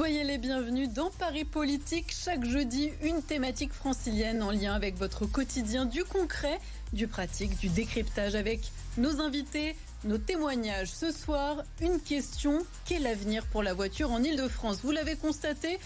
Soyez 0.00 0.24
les 0.24 0.38
bienvenus 0.38 0.88
dans 0.88 1.10
Paris 1.10 1.44
Politique. 1.44 2.10
Chaque 2.24 2.42
jeudi, 2.46 2.90
une 3.02 3.22
thématique 3.22 3.74
francilienne 3.74 4.42
en 4.42 4.50
lien 4.50 4.72
avec 4.72 4.96
votre 4.96 5.26
quotidien, 5.26 5.84
du 5.84 6.04
concret, 6.04 6.58
du 6.94 7.06
pratique, 7.06 7.58
du 7.58 7.68
décryptage 7.68 8.34
avec 8.34 8.72
nos 8.96 9.20
invités, 9.20 9.76
nos 10.04 10.16
témoignages. 10.16 10.88
Ce 10.88 11.12
soir, 11.12 11.64
une 11.82 12.00
question 12.00 12.64
quel 12.86 13.06
avenir 13.06 13.44
pour 13.44 13.62
la 13.62 13.74
voiture 13.74 14.10
en 14.10 14.22
Ile-de-France 14.22 14.78
Vous 14.82 14.90
l'avez 14.90 15.16
constaté 15.16 15.78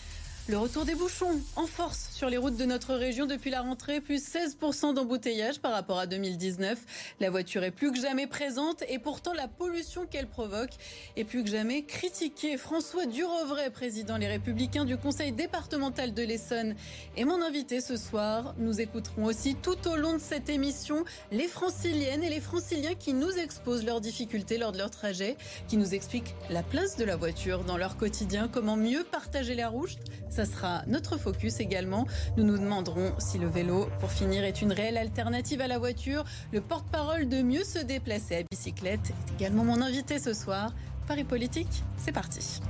le 0.47 0.59
retour 0.59 0.85
des 0.85 0.95
bouchons 0.95 1.41
en 1.57 1.67
force 1.67 2.11
sur 2.13 2.29
les 2.29 2.37
routes 2.37 2.57
de 2.57 2.67
notre 2.67 2.95
région 2.95 3.25
depuis 3.25 3.49
la 3.49 3.63
rentrée, 3.63 4.03
plus 4.03 4.23
16% 4.23 4.93
d'embouteillage 4.93 5.59
par 5.59 5.73
rapport 5.73 5.99
à 5.99 6.07
2019. 6.07 6.79
La 7.21 7.31
voiture 7.31 7.65
est 7.65 7.71
plus 7.71 7.91
que 7.91 7.99
jamais 7.99 8.27
présente 8.27 8.85
et 8.91 8.99
pourtant 8.99 9.33
la 9.33 9.49
pollution 9.49 10.07
qu'elle 10.07 10.27
provoque 10.27 10.73
est 11.17 11.25
plus 11.25 11.45
que 11.45 11.51
jamais 11.51 11.85
critiquée. 11.85 12.59
François 12.59 13.07
Durovray, 13.07 13.71
président 13.71 14.19
Les 14.19 14.27
Républicains 14.27 14.85
du 14.85 14.99
Conseil 14.99 15.33
départemental 15.33 16.13
de 16.13 16.23
l'Essonne, 16.23 16.75
est 17.17 17.25
mon 17.25 17.41
invité 17.41 17.81
ce 17.81 17.97
soir. 17.97 18.55
Nous 18.59 18.83
écouterons 18.83 19.25
aussi 19.25 19.55
tout 19.55 19.89
au 19.89 19.97
long 19.97 20.13
de 20.13 20.21
cette 20.21 20.51
émission 20.51 21.05
les 21.33 21.49
franciliennes 21.49 22.23
et 22.23 22.29
les 22.29 22.41
franciliens 22.41 22.95
qui 22.95 23.15
nous 23.15 23.31
exposent 23.31 23.87
leurs 23.87 24.03
difficultés 24.03 24.59
lors 24.59 24.73
de 24.73 24.79
leur 24.79 24.91
trajet, 24.91 25.39
qui 25.69 25.79
nous 25.79 25.95
expliquent 25.95 26.35
la 26.51 26.63
place 26.63 26.97
de 26.97 27.05
la 27.05 27.17
voiture 27.17 27.65
dans 27.65 27.79
leur 27.79 27.97
quotidien, 27.97 28.47
comment 28.53 28.77
mieux 28.77 29.05
partager 29.05 29.55
la 29.55 29.71
route 29.71 29.99
ça 30.35 30.45
sera 30.45 30.83
notre 30.89 31.17
focus 31.17 31.61
également. 31.61 32.07
Nous 32.37 32.43
nous 32.43 32.59
demanderons 32.59 33.13
si 33.19 33.39
le 33.39 33.47
vélo, 33.47 33.89
pour 34.01 34.11
finir, 34.11 34.43
est 34.45 34.63
une 34.63 34.73
réelle 34.73 34.97
alternative 34.97 35.61
à 35.61 35.69
la 35.69 35.79
voiture. 35.79 36.25
Le 36.53 36.61
porte-parole 36.61 37.29
de 37.29 37.41
mieux 37.41 37.63
se 37.63 37.79
déplacer 37.79 38.37
à 38.39 38.43
bicyclette 38.51 39.11
est 39.11 39.35
également 39.35 39.65
mon 39.65 39.81
invité 39.81 40.19
ce 40.19 40.35
soir. 40.35 40.75
Paris 41.07 41.25
Politique, 41.25 41.85
c'est 41.97 42.13
parti. 42.13 42.61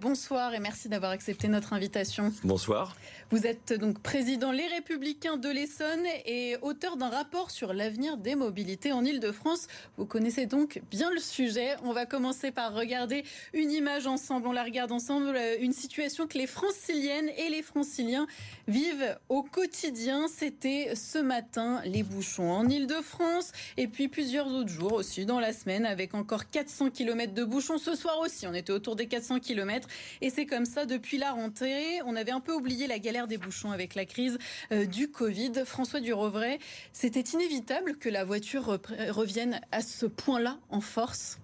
Bonsoir 0.00 0.54
et 0.54 0.60
merci 0.60 0.88
d'avoir 0.88 1.10
accepté 1.10 1.48
notre 1.48 1.72
invitation. 1.72 2.32
Bonsoir. 2.44 2.96
Vous 3.30 3.46
êtes 3.46 3.74
donc 3.74 3.98
président 3.98 4.52
Les 4.52 4.66
Républicains 4.68 5.36
de 5.36 5.50
l'Essonne 5.50 6.06
et 6.24 6.56
auteur 6.62 6.96
d'un 6.96 7.10
rapport 7.10 7.50
sur 7.50 7.74
l'avenir 7.74 8.16
des 8.16 8.34
mobilités 8.34 8.90
en 8.90 9.04
Ile-de-France. 9.04 9.66
Vous 9.98 10.06
connaissez 10.06 10.46
donc 10.46 10.80
bien 10.90 11.10
le 11.10 11.18
sujet. 11.18 11.76
On 11.82 11.92
va 11.92 12.06
commencer 12.06 12.52
par 12.52 12.72
regarder 12.72 13.24
une 13.52 13.70
image 13.70 14.06
ensemble. 14.06 14.48
On 14.48 14.52
la 14.52 14.64
regarde 14.64 14.92
ensemble. 14.92 15.36
Euh, 15.36 15.56
une 15.60 15.74
situation 15.74 16.26
que 16.26 16.38
les 16.38 16.46
franciliennes 16.46 17.28
et 17.36 17.50
les 17.50 17.60
franciliens 17.60 18.26
vivent 18.66 19.18
au 19.28 19.42
quotidien. 19.42 20.26
C'était 20.28 20.94
ce 20.94 21.18
matin 21.18 21.82
les 21.84 22.04
bouchons 22.04 22.50
en 22.50 22.66
Ile-de-France 22.66 23.52
et 23.76 23.88
puis 23.88 24.08
plusieurs 24.08 24.46
autres 24.46 24.70
jours 24.70 24.94
aussi 24.94 25.26
dans 25.26 25.38
la 25.38 25.52
semaine 25.52 25.84
avec 25.84 26.14
encore 26.14 26.48
400 26.48 26.88
km 26.92 27.34
de 27.34 27.44
bouchons. 27.44 27.76
Ce 27.76 27.94
soir 27.94 28.20
aussi, 28.20 28.46
on 28.46 28.54
était 28.54 28.72
autour 28.72 28.96
des 28.96 29.06
400 29.06 29.40
km. 29.40 29.86
Et 30.22 30.30
c'est 30.30 30.46
comme 30.46 30.64
ça 30.64 30.86
depuis 30.86 31.18
la 31.18 31.32
rentrée. 31.32 32.00
On 32.06 32.16
avait 32.16 32.32
un 32.32 32.40
peu 32.40 32.54
oublié 32.54 32.86
la 32.86 32.98
galère 32.98 33.17
des 33.26 33.38
bouchons 33.38 33.70
avec 33.70 33.94
la 33.94 34.04
crise 34.04 34.38
euh, 34.72 34.86
du 34.86 35.10
Covid. 35.10 35.52
François 35.64 36.00
Durovray, 36.00 36.58
c'était 36.92 37.20
inévitable 37.20 37.96
que 37.96 38.08
la 38.08 38.24
voiture 38.24 38.78
revienne 39.10 39.60
à 39.72 39.82
ce 39.82 40.06
point-là 40.06 40.58
en 40.70 40.80
force? 40.80 41.38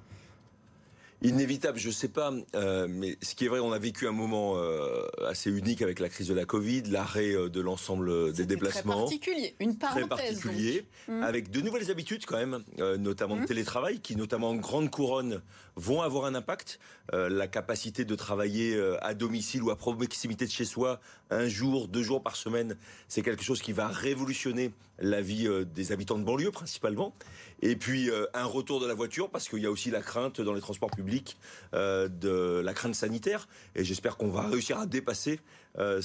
Inévitable, 1.25 1.79
je 1.79 1.89
ne 1.89 1.93
sais 1.93 2.09
pas, 2.09 2.33
euh, 2.55 2.87
mais 2.89 3.17
ce 3.23 3.35
qui 3.35 3.47
est 3.47 3.49
vrai, 3.49 3.59
on 3.59 3.73
a 3.73 3.79
vécu 3.79 4.07
un 4.07 4.13
moment 4.13 4.59
euh, 4.59 5.07
assez 5.27 5.51
unique 5.51 5.81
avec 5.81 5.99
la 5.99 6.11
crise 6.11 6.29
de 6.29 6.35
la 6.35 6.45
Covid, 6.45 6.83
l'arrêt 6.83 7.35
euh, 7.35 7.49
de 7.49 7.63
l'ensemble 7.63 8.35
des 8.35 8.45
déplacements. 8.45 9.07
Très 9.07 9.19
particulier, 9.19 9.55
une 9.59 9.79
parenthèse. 9.79 10.07
Très 10.07 10.09
particulier, 10.09 10.85
mmh. 11.09 11.23
avec 11.23 11.51
de 11.51 11.63
nouvelles 11.63 11.91
habitudes 11.91 12.27
quand 12.27 12.37
même, 12.37 12.63
notamment 12.99 13.37
de 13.37 13.43
mmh. 13.43 13.47
télétravail, 13.47 14.01
qui 14.01 14.17
notamment 14.17 14.51
en 14.51 14.57
grande 14.57 14.91
couronne 14.91 15.41
vont 15.77 16.03
avoir 16.03 16.25
un 16.27 16.35
impact. 16.35 16.79
la 17.13 17.47
capacité 17.49 18.05
de 18.05 18.15
travailler 18.15 18.81
à 19.03 19.15
domicile 19.15 19.63
ou 19.63 19.71
à 19.71 19.77
proximité 19.77 20.47
de 20.47 20.51
chez 20.51 20.65
soi, 20.65 21.01
un 21.31 21.49
jour, 21.49 21.89
deux 21.89 22.03
jours 22.03 22.23
par 22.23 22.37
semaine, 22.37 22.77
c'est 23.09 23.23
quelque 23.23 23.43
chose 23.43 23.61
qui 23.61 23.73
va 23.73 23.89
révolutionner 23.89 24.73
la 24.99 25.21
vie 25.21 25.49
des 25.75 25.93
habitants 25.93 26.19
de 26.19 26.25
banlieue 26.25 26.51
principalement. 26.51 27.15
Et 27.61 27.77
puis 27.77 28.11
un 28.33 28.45
retour 28.45 28.81
de 28.81 28.87
la 28.87 28.95
voiture, 28.95 29.31
parce 29.31 29.49
qu'il 29.49 29.61
y 29.61 29.67
a 29.67 29.71
aussi 29.71 29.91
la 29.91 30.01
crainte 30.01 30.41
dans 30.41 30.55
les 30.55 30.61
transports 30.61 30.91
publics 30.91 31.37
euh, 31.75 32.09
de 32.09 32.61
la 32.61 32.75
crainte 32.75 32.95
sanitaire. 32.95 33.49
Et 33.75 33.85
j'espère 33.85 34.17
qu'on 34.17 34.29
va 34.29 34.43
réussir 34.43 34.79
à 34.79 34.87
dépasser 34.87 35.41
euh, 35.79 36.01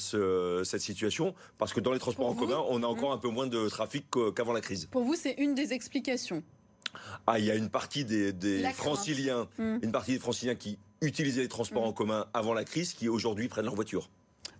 cette 0.63 0.81
situation, 0.81 1.35
parce 1.57 1.73
que 1.73 1.79
dans 1.79 1.93
les 1.93 1.99
transports 1.99 2.27
en 2.27 2.35
commun, 2.35 2.63
on 2.69 2.83
a 2.83 2.87
encore 2.87 3.11
mmh. 3.11 3.13
un 3.13 3.17
peu 3.17 3.29
moins 3.29 3.47
de 3.47 3.67
trafic 3.69 4.05
qu'avant 4.35 4.53
la 4.53 4.61
crise. 4.61 4.87
Pour 4.87 5.03
vous, 5.03 5.15
c'est 5.15 5.33
une 5.33 5.55
des 5.55 5.73
explications 5.73 6.43
ah, 7.27 7.39
il 7.39 7.45
y 7.45 7.51
a 7.51 7.55
une 7.55 7.69
partie 7.69 8.05
des, 8.05 8.33
franciliens, 8.73 9.47
mmh. 9.57 9.77
une 9.81 9.91
partie 9.91 10.13
des 10.13 10.19
franciliens 10.19 10.55
qui 10.55 10.77
utilisaient 11.01 11.41
les 11.41 11.47
transports 11.47 11.83
mmh. 11.83 11.89
en 11.89 11.93
commun 11.93 12.25
avant 12.33 12.53
la 12.53 12.63
crise, 12.63 12.93
qui 12.93 13.09
aujourd'hui 13.09 13.47
prennent 13.47 13.65
leur 13.65 13.75
voiture. 13.75 14.09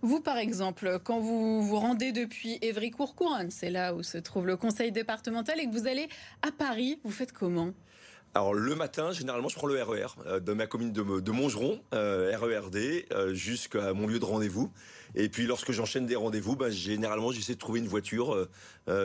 Vous, 0.02 0.20
par 0.20 0.38
exemple, 0.38 0.98
quand 1.04 1.20
vous 1.20 1.62
vous 1.62 1.78
rendez 1.78 2.12
depuis 2.12 2.58
Évry-Courcouronne, 2.62 3.50
c'est 3.50 3.70
là 3.70 3.94
où 3.94 4.02
se 4.02 4.16
trouve 4.16 4.46
le 4.46 4.56
conseil 4.56 4.92
départemental, 4.92 5.60
et 5.60 5.66
que 5.66 5.72
vous 5.72 5.86
allez 5.86 6.08
à 6.42 6.50
Paris, 6.50 6.98
vous 7.04 7.10
faites 7.10 7.32
comment? 7.32 7.72
Alors 8.34 8.54
le 8.54 8.74
matin, 8.76 9.12
généralement, 9.12 9.48
je 9.48 9.56
prends 9.56 9.66
le 9.66 9.82
RER 9.82 10.02
e 10.02 10.06
euh, 10.26 10.40
de 10.40 10.52
ma 10.52 10.66
commune 10.66 10.92
de, 10.92 11.20
de 11.20 11.30
Montgeron, 11.32 11.80
euh, 11.94 12.36
RERD, 12.36 12.76
euh, 13.12 13.34
jusqu'à 13.34 13.92
mon 13.92 14.06
lieu 14.06 14.20
de 14.20 14.24
rendez-vous. 14.24 14.72
Et 15.16 15.28
puis 15.28 15.46
lorsque 15.46 15.72
j'enchaîne 15.72 16.06
des 16.06 16.14
rendez-vous, 16.14 16.54
ben, 16.54 16.70
généralement 16.70 17.32
j'essaie 17.32 17.54
de 17.54 17.58
trouver 17.58 17.80
une 17.80 17.88
voiture 17.88 18.48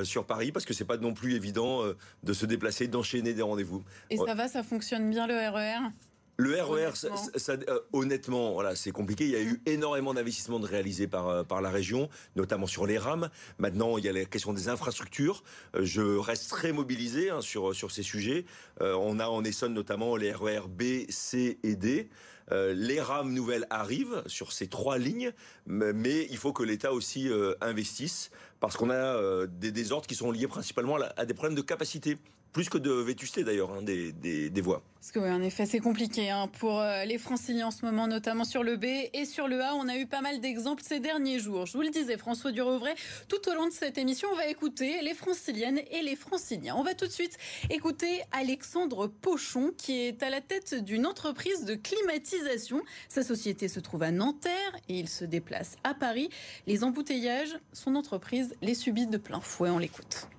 sur 0.03 0.25
Paris 0.25 0.51
parce 0.51 0.63
que 0.63 0.73
c'est 0.75 0.85
pas 0.85 0.97
non 0.97 1.15
plus 1.15 1.33
évident 1.33 1.81
de 2.21 2.33
se 2.33 2.45
déplacer, 2.45 2.87
d'enchaîner 2.87 3.33
des 3.33 3.41
rendez-vous. 3.41 3.83
Et 4.11 4.17
ça 4.17 4.35
va, 4.35 4.47
ça 4.47 4.61
fonctionne 4.61 5.09
bien 5.09 5.25
le 5.25 5.33
RER 5.33 5.87
e 5.87 5.91
le 6.37 6.61
RER, 6.61 6.91
euh, 7.05 7.79
honnêtement, 7.93 8.53
voilà, 8.53 8.75
c'est 8.75 8.91
compliqué. 8.91 9.25
Il 9.25 9.31
y 9.31 9.35
a 9.35 9.41
eu 9.41 9.61
énormément 9.65 10.13
d'investissements 10.13 10.59
réalisés 10.59 11.07
par, 11.07 11.29
euh, 11.29 11.43
par 11.43 11.61
la 11.61 11.69
région, 11.69 12.09
notamment 12.35 12.67
sur 12.67 12.85
les 12.85 12.97
rames. 12.97 13.29
Maintenant, 13.57 13.97
il 13.97 14.03
y 14.03 14.09
a 14.09 14.13
la 14.13 14.25
question 14.25 14.51
des 14.51 14.67
infrastructures. 14.67 15.43
Euh, 15.75 15.85
je 15.85 16.01
reste 16.01 16.49
très 16.49 16.73
mobilisé 16.73 17.29
hein, 17.29 17.39
sur, 17.41 17.73
sur 17.73 17.91
ces 17.91 18.03
sujets. 18.03 18.45
on 18.81 19.19
a 19.19 19.27
en 19.27 19.43
Essonne 19.43 19.73
notamment 19.73 20.15
les 20.15 20.31
RER 20.33 20.67
B, 20.67 21.09
C 21.09 21.57
et 21.63 21.75
D. 21.75 22.09
les 22.51 23.01
rames 23.01 23.33
nouvelles 23.33 23.65
arrivent 23.69 24.21
sur 24.25 24.51
ces 24.51 24.67
trois 24.67 24.97
lignes, 24.97 25.31
mais 25.65 26.27
il 26.29 26.37
faut 26.37 26.53
que 26.53 26.63
l'État 26.63 26.91
aussi 26.93 27.29
investisse 27.61 28.31
parce 28.59 28.77
qu'on 28.77 28.89
a 28.89 29.47
des 29.47 29.71
désordres 29.71 30.07
qui 30.07 30.15
sont 30.15 30.31
liés 30.31 30.47
principalement 30.47 30.97
à 31.17 31.25
des 31.25 31.33
problèmes 31.33 31.55
de 31.55 31.61
capacité 31.61 32.17
plus 32.55 32.69
que 32.69 32.77
de 32.77 32.89
vétusté 32.89 33.43
d'ailleurs 33.43 33.69
hein, 33.73 33.81
des, 33.81 34.13
des. 34.13 34.49
Parce 34.61 35.11
que 35.11 35.19
en 35.19 35.41
effet 35.41 35.65
c'est 35.65 35.81
compliqué 35.81 36.29
hein, 36.29 36.47
pour 36.47 36.79
euh, 36.79 37.03
les 37.03 37.17
franciliens 37.17 37.67
en 37.67 37.71
ce 37.71 37.83
moment, 37.83 38.07
notamment 38.07 38.45
sur 38.45 38.63
le 38.63 38.77
B 38.77 38.85
et 39.11 39.25
sur 39.25 39.49
le 39.49 39.61
A. 39.61 39.75
On 39.75 39.89
a 39.89 39.97
eu 39.97 40.05
pas 40.05 40.21
mal 40.21 40.39
d'exemples 40.39 40.81
ces 40.81 41.01
derniers 41.01 41.37
jours. 41.37 41.65
Je 41.65 41.73
vous 41.73 41.81
le 41.81 41.89
disais, 41.89 42.17
François 42.17 42.53
Durovray, 42.53 42.95
tout 43.27 43.49
au 43.49 43.55
long 43.55 43.67
de 43.67 43.73
cette 43.73 43.97
émission, 43.97 44.29
on 44.31 44.37
va 44.37 44.47
écouter 44.47 45.01
les 45.01 45.13
franciliennes 45.13 45.81
et 45.91 46.01
les 46.01 46.15
franciliens. 46.15 46.75
On 46.77 46.83
va 46.83 46.93
tout 46.93 47.07
de 47.07 47.11
suite 47.11 47.37
écouter 47.69 48.21
Alexandre 48.31 49.07
Pochon 49.07 49.73
qui 49.77 49.99
est 49.99 50.23
à 50.23 50.29
la 50.29 50.39
tête 50.39 50.81
d'une 50.81 51.05
entreprise 51.05 51.65
de 51.65 51.75
climatisation. 51.75 52.81
Sa 53.09 53.23
société 53.23 53.67
se 53.67 53.81
trouve 53.81 54.03
à 54.03 54.11
Nanterre 54.11 54.77
et 54.87 54.97
il 54.97 55.09
se 55.09 55.25
déplace 55.25 55.75
à 55.83 55.93
Paris. 55.93 56.29
Les 56.67 56.85
embouteillages, 56.85 57.59
son 57.73 57.95
entreprise 57.95 58.55
les 58.61 58.75
subit 58.75 59.07
de 59.07 59.17
plein 59.17 59.41
fouet. 59.41 59.69
On 59.71 59.77
l'écoute. 59.77 60.29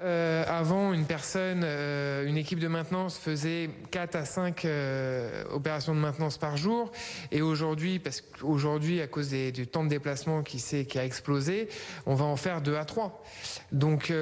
Euh, 0.00 0.44
avant, 0.46 0.92
une 0.92 1.06
personne, 1.06 1.62
euh, 1.64 2.24
une 2.24 2.36
équipe 2.36 2.60
de 2.60 2.68
maintenance 2.68 3.18
faisait 3.18 3.68
4 3.90 4.14
à 4.14 4.24
5 4.24 4.64
euh, 4.64 5.42
opérations 5.50 5.92
de 5.92 5.98
maintenance 5.98 6.38
par 6.38 6.56
jour. 6.56 6.92
Et 7.32 7.42
aujourd'hui, 7.42 7.98
parce 7.98 8.20
qu'aujourd'hui, 8.20 9.00
à 9.00 9.08
cause 9.08 9.30
des, 9.30 9.50
du 9.50 9.66
temps 9.66 9.82
de 9.82 9.88
déplacement 9.88 10.44
qui, 10.44 10.58
qui 10.86 10.98
a 10.98 11.04
explosé, 11.04 11.68
on 12.06 12.14
va 12.14 12.26
en 12.26 12.36
faire 12.36 12.60
2 12.60 12.76
à 12.76 12.84
3. 12.84 13.24
Donc, 13.72 14.12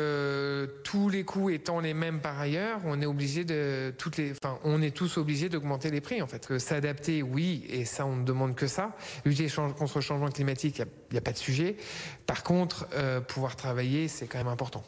tous 0.82 1.08
les 1.08 1.24
coûts 1.24 1.50
étant 1.50 1.80
les 1.80 1.94
mêmes 1.94 2.20
par 2.20 2.40
ailleurs, 2.40 2.80
on 2.84 3.02
est 3.02 3.06
obligé 3.06 3.44
de 3.44 3.92
toutes 3.98 4.16
les, 4.16 4.32
enfin, 4.32 4.58
on 4.64 4.80
est 4.80 4.96
tous 4.96 5.18
obligés 5.18 5.48
d'augmenter 5.48 5.90
les 5.90 6.00
prix 6.00 6.22
en 6.22 6.26
fait. 6.26 6.58
S'adapter, 6.58 7.22
oui, 7.22 7.66
et 7.68 7.84
ça, 7.84 8.06
on 8.06 8.16
ne 8.16 8.24
demande 8.24 8.54
que 8.54 8.66
ça. 8.66 8.96
Lutter 9.24 9.48
contre 9.78 9.98
le 9.98 10.02
changement 10.02 10.30
climatique, 10.30 10.78
il 10.78 10.86
n'y 11.12 11.18
a, 11.18 11.20
a, 11.20 11.22
pas 11.22 11.32
de 11.32 11.38
sujet. 11.38 11.76
Par 12.26 12.42
contre, 12.42 12.88
pouvoir 13.28 13.56
travailler, 13.56 14.08
c'est 14.08 14.26
quand 14.26 14.38
même 14.38 14.48
important. 14.48 14.82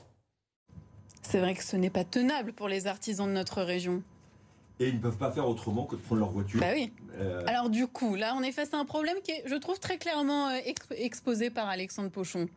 C'est 1.30 1.40
vrai 1.40 1.54
que 1.54 1.62
ce 1.62 1.76
n'est 1.76 1.90
pas 1.90 2.04
tenable 2.04 2.54
pour 2.54 2.68
les 2.68 2.86
artisans 2.86 3.28
de 3.28 3.32
notre 3.34 3.60
région. 3.62 4.02
Et 4.80 4.88
ils 4.88 4.94
ne 4.94 5.00
peuvent 5.00 5.18
pas 5.18 5.30
faire 5.30 5.46
autrement 5.46 5.84
que 5.84 5.94
de 5.94 6.00
prendre 6.00 6.20
leur 6.20 6.30
voiture. 6.30 6.58
Bah 6.58 6.68
oui. 6.72 6.90
Euh, 7.18 7.42
Alors 7.46 7.68
du 7.68 7.86
coup, 7.86 8.14
là, 8.14 8.34
on 8.34 8.42
est 8.42 8.52
face 8.52 8.72
à 8.72 8.78
un 8.78 8.86
problème 8.86 9.18
qui 9.22 9.32
est, 9.32 9.42
je 9.44 9.54
trouve, 9.56 9.78
très 9.78 9.98
clairement 9.98 10.48
euh, 10.48 10.58
exposé 10.96 11.50
par 11.50 11.68
Alexandre 11.68 12.10
Pochon. 12.10 12.48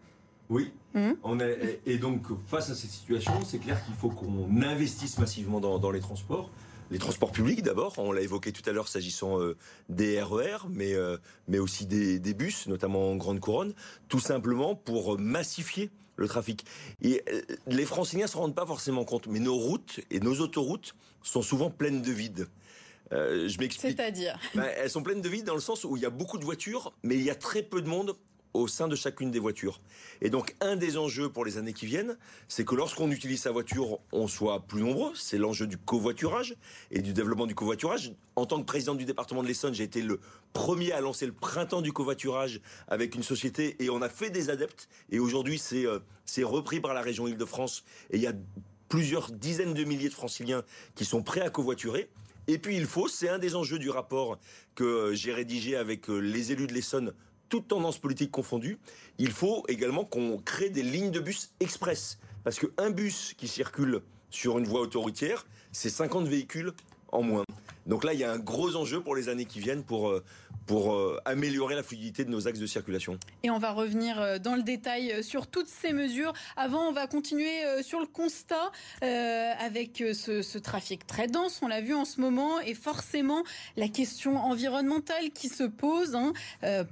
Oui. 0.48 0.72
Hum? 0.96 1.18
On 1.24 1.42
est, 1.42 1.82
et 1.86 1.98
donc, 1.98 2.28
face 2.48 2.70
à 2.70 2.76
cette 2.76 2.92
situation, 2.92 3.34
c'est 3.44 3.60
clair 3.60 3.84
qu'il 3.84 3.94
faut 3.96 4.10
qu'on 4.10 4.50
investisse 4.62 5.18
massivement 5.18 5.60
dans, 5.60 5.92
les 5.92 6.00
transports. 6.00 6.50
les 6.92 7.00
transports 7.00 7.32
publics 7.34 7.64
d'abord, 7.64 7.96
on 7.98 8.14
l'a 8.14 8.22
évoqué 8.22 8.54
tout 8.54 8.70
à 8.70 8.72
l'heure 8.72 8.88
s'agissant 8.88 9.38
euh, 9.42 9.58
des 9.90 10.22
RER, 10.22 10.44
e 10.44 10.70
mais, 10.70 10.94
euh, 10.94 11.18
mais 11.50 11.60
aussi 11.60 11.86
des, 11.88 12.20
des, 12.20 12.34
bus, 12.34 12.68
notamment 12.68 13.12
en 13.12 13.18
grande 13.18 13.42
couronne, 13.42 13.74
tout 14.08 14.22
simplement 14.22 14.76
pour 14.76 15.20
massifier 15.20 15.90
le 16.22 16.28
trafic. 16.28 16.66
Et 17.02 17.24
les 17.68 17.86
franciliens 17.86 18.26
ne 18.26 18.30
se 18.32 18.38
rendent 18.38 18.56
pas 18.56 18.66
forcément 18.66 19.04
compte, 19.04 19.28
mais 19.28 19.40
nos 19.40 19.56
routes 19.56 20.00
et 20.10 20.20
nos 20.20 20.36
autoroutes 20.40 20.96
sont 21.24 21.42
souvent 21.42 21.70
pleines 21.70 22.02
de 22.02 22.12
vide. 22.12 22.48
je 23.12 23.58
m'explique. 23.60 23.98
C'est-à-dire? 23.98 24.40
Ben, 24.56 24.70
Elles 24.78 24.90
sont 24.90 25.04
pleines 25.04 25.22
de 25.22 25.30
vide 25.30 25.46
dans 25.46 25.56
le 25.56 25.62
sens 25.62 25.84
où 25.84 25.98
il 25.98 26.04
y 26.04 26.06
a 26.06 26.10
beaucoup 26.10 26.38
de 26.38 26.46
voitures, 26.46 26.94
mais 27.04 27.16
il 27.16 27.24
y 27.24 27.30
a 27.30 27.36
très 27.36 27.62
peu 27.64 27.82
de 27.82 27.88
monde 27.88 28.16
au 28.54 28.68
sein 28.68 28.88
de 28.88 28.96
chacune 28.96 29.32
des 29.32 29.40
voitures. 29.40 29.82
Et 30.22 30.30
donc 30.30 30.56
un 30.62 30.76
des 30.76 30.98
enjeux 30.98 31.30
pour 31.30 31.46
les 31.46 31.58
années 31.58 31.74
qui 31.74 31.86
viennent, 31.86 32.18
c'est 32.48 32.66
que 32.66 32.76
lorsqu'on 32.76 33.12
utilise 33.12 33.42
sa 33.42 33.52
voiture, 33.52 34.00
on 34.12 34.28
soit 34.28 34.62
plus 34.62 34.82
nombreux. 34.82 35.14
C'est 35.16 35.38
l'enjeu 35.38 35.68
du 35.68 35.78
covoiturage 35.78 36.56
et 36.92 37.02
du 37.02 37.14
développement 37.14 37.48
du 37.48 37.56
covoiturage. 37.56 38.14
En 38.36 38.46
tant 38.46 38.60
que 38.60 38.66
président 38.66 38.96
du 38.96 39.06
département 39.06 39.44
de 39.44 39.48
l'Essonne, 39.48 39.74
j'ai 39.74 39.84
été 39.84 40.02
le 40.02 40.20
premier 40.54 40.92
à 40.92 41.02
lancer 41.02 41.26
le 41.26 41.34
printemps 41.34 41.82
du 41.82 41.94
covoiturage 41.94 42.62
avec 42.88 43.16
une 43.16 43.24
société 43.24 43.76
et 43.80 43.90
on 43.90 44.02
a 44.02 44.10
fait 44.10 44.30
des 44.30 44.50
adeptes. 44.50 44.90
Et 45.10 45.20
aujourd'hui, 45.20 45.58
c'est 45.58 45.86
euh, 45.86 46.00
repris 46.44 46.80
par 46.80 46.94
la 46.94 47.02
région 47.02 47.28
Île-de-France 47.28 47.84
et 48.10 48.18
il 48.18 48.22
y 48.22 48.28
a 48.28 48.34
plusieurs 48.90 49.32
dizaines 49.32 49.74
de 49.74 49.84
milliers 49.86 50.10
de 50.10 50.14
franciliens 50.14 50.64
qui 50.96 51.06
sont 51.06 51.24
prêts 51.24 51.42
à 51.42 51.50
covoiturer. 51.50 52.10
Et 52.48 52.58
puis 52.58 52.76
il 52.76 52.86
faut, 52.86 53.08
c'est 53.08 53.30
un 53.30 53.40
des 53.40 53.56
enjeux 53.56 53.80
du 53.80 53.90
rapport 53.90 54.38
que 54.76 55.14
j'ai 55.14 55.32
rédigé 55.32 55.76
avec 55.76 56.10
euh, 56.10 56.18
les 56.18 56.52
élus 56.52 56.68
de 56.68 56.74
l'Essonne 56.74 57.14
toutes 57.52 57.68
tendances 57.68 58.00
politiques 58.00 58.32
confondues, 58.32 58.80
il 59.20 59.32
faut 59.32 59.64
également 59.68 60.06
qu'on 60.06 60.38
crée 60.38 60.70
des 60.70 60.84
lignes 60.84 61.12
de 61.12 61.20
bus 61.20 61.52
express. 61.60 62.18
Parce 62.46 62.58
qu'un 62.58 62.90
bus 62.90 63.36
qui 63.38 63.50
circule 63.50 64.02
sur 64.30 64.58
une 64.58 64.66
voie 64.66 64.80
autoroutière, 64.80 65.46
c'est 65.74 65.90
50 65.90 66.28
véhicules 66.28 66.72
en 67.12 67.22
moins. 67.22 67.44
Donc 67.86 68.06
là, 68.06 68.14
il 68.14 68.20
y 68.22 68.24
a 68.24 68.32
un 68.32 68.40
gros 68.40 68.78
enjeu 68.78 69.02
pour 69.02 69.16
les 69.16 69.28
années 69.28 69.44
qui 69.44 69.60
viennent 69.60 69.84
pour, 69.84 70.10
euh, 70.10 70.24
pour 70.66 70.94
euh, 70.94 71.20
améliorer 71.26 71.76
la 71.76 71.84
fluidité 71.84 72.24
de 72.24 72.30
nos 72.30 72.48
axes 72.48 72.60
de 72.60 72.66
circulation. 72.68 73.18
Et 73.44 73.50
on 73.50 73.58
va 73.58 73.72
revenir 73.72 74.20
euh, 74.20 74.38
dans 74.38 74.56
le 74.56 74.64
détail 74.64 75.24
sur 75.24 75.48
toutes 75.48 75.68
ces 75.68 75.94
mesures. 75.94 76.34
Avant, 76.56 76.88
on 76.88 76.92
va 76.92 77.08
continuer 77.08 77.50
sur 77.82 78.00
le 78.00 78.06
constat 78.06 78.72
avec 79.02 80.04
ce, 80.14 80.58
trafic 80.58 81.06
très 81.08 81.28
dense, 81.28 81.60
on 81.62 81.68
l'a 81.68 81.82
vu 81.82 81.94
en 81.94 82.06
ce 82.06 82.22
moment, 82.22 82.60
et 82.60 82.74
forcément 82.74 83.44
la 83.78 83.88
question 83.88 84.38
environnementale 84.38 85.32
qui 85.32 85.50
se 85.50 85.64
pose. 85.64 86.16
Hein. 86.16 86.34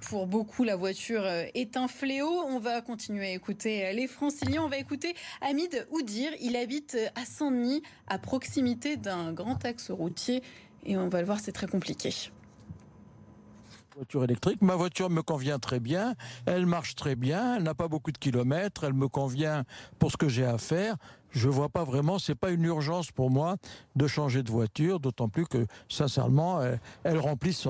pour 0.01 0.27
beaucoup, 0.27 0.63
la 0.63 0.75
voiture 0.75 1.25
est 1.25 1.77
un 1.77 1.87
fléau. 1.87 2.43
On 2.47 2.59
va 2.59 2.81
continuer 2.81 3.27
à 3.27 3.33
écouter 3.33 3.91
les 3.93 4.07
franciliens. 4.07 4.63
On 4.63 4.69
va 4.69 4.77
écouter 4.77 5.15
Hamid 5.41 5.87
Oudir. 5.91 6.31
Il 6.41 6.55
habite 6.55 6.97
à 7.15 7.25
Saint-Denis, 7.25 7.83
à 8.07 8.17
proximité 8.17 8.97
d'un 8.97 9.31
grand 9.33 9.63
axe 9.65 9.91
routier. 9.91 10.41
Et 10.85 10.97
on 10.97 11.09
va 11.09 11.19
le 11.19 11.25
voir, 11.25 11.39
c'est 11.39 11.51
très 11.51 11.67
compliqué. 11.67 12.31
Ma 14.61 14.75
voiture 14.75 15.09
me 15.09 15.21
convient 15.21 15.59
très 15.59 15.79
bien, 15.79 16.15
elle 16.45 16.65
marche 16.65 16.95
très 16.95 17.15
bien, 17.15 17.57
elle 17.57 17.63
n'a 17.63 17.73
pas 17.73 17.89
beaucoup 17.89 18.11
de 18.11 18.17
kilomètres, 18.17 18.85
elle 18.85 18.93
me 18.93 19.07
convient 19.09 19.65
pour 19.97 20.11
ce 20.11 20.17
que 20.17 20.29
j'ai 20.29 20.45
à 20.45 20.57
faire. 20.57 20.95
Je 21.31 21.49
vois 21.49 21.69
pas 21.69 21.83
vraiment, 21.83 22.17
c'est 22.17 22.35
pas 22.35 22.51
une 22.51 22.63
urgence 22.63 23.11
pour 23.11 23.29
moi 23.29 23.57
de 23.95 24.07
changer 24.07 24.41
de 24.41 24.51
voiture, 24.51 24.99
d'autant 24.99 25.27
plus 25.27 25.45
que 25.45 25.65
sincèrement, 25.89 26.61
elle, 27.03 27.19
remplit 27.19 27.61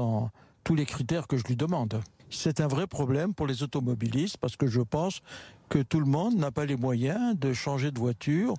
tous 0.64 0.76
les 0.76 0.86
critères 0.86 1.28
que 1.28 1.36
je 1.36 1.44
lui 1.46 1.56
demande. 1.56 2.00
C'est 2.30 2.62
un 2.62 2.68
vrai 2.68 2.86
problème 2.86 3.34
pour 3.34 3.48
les 3.48 3.64
automobilistes 3.64 4.38
parce 4.38 4.56
que 4.56 4.68
je 4.68 4.82
pense 4.82 5.22
que 5.68 5.80
tout 5.80 6.00
le 6.00 6.06
monde 6.06 6.36
n'a 6.36 6.52
pas 6.52 6.66
les 6.66 6.78
moyens 6.78 7.38
de 7.40 7.54
changer 7.54 7.90
de 7.92 8.00
voiture 8.00 8.54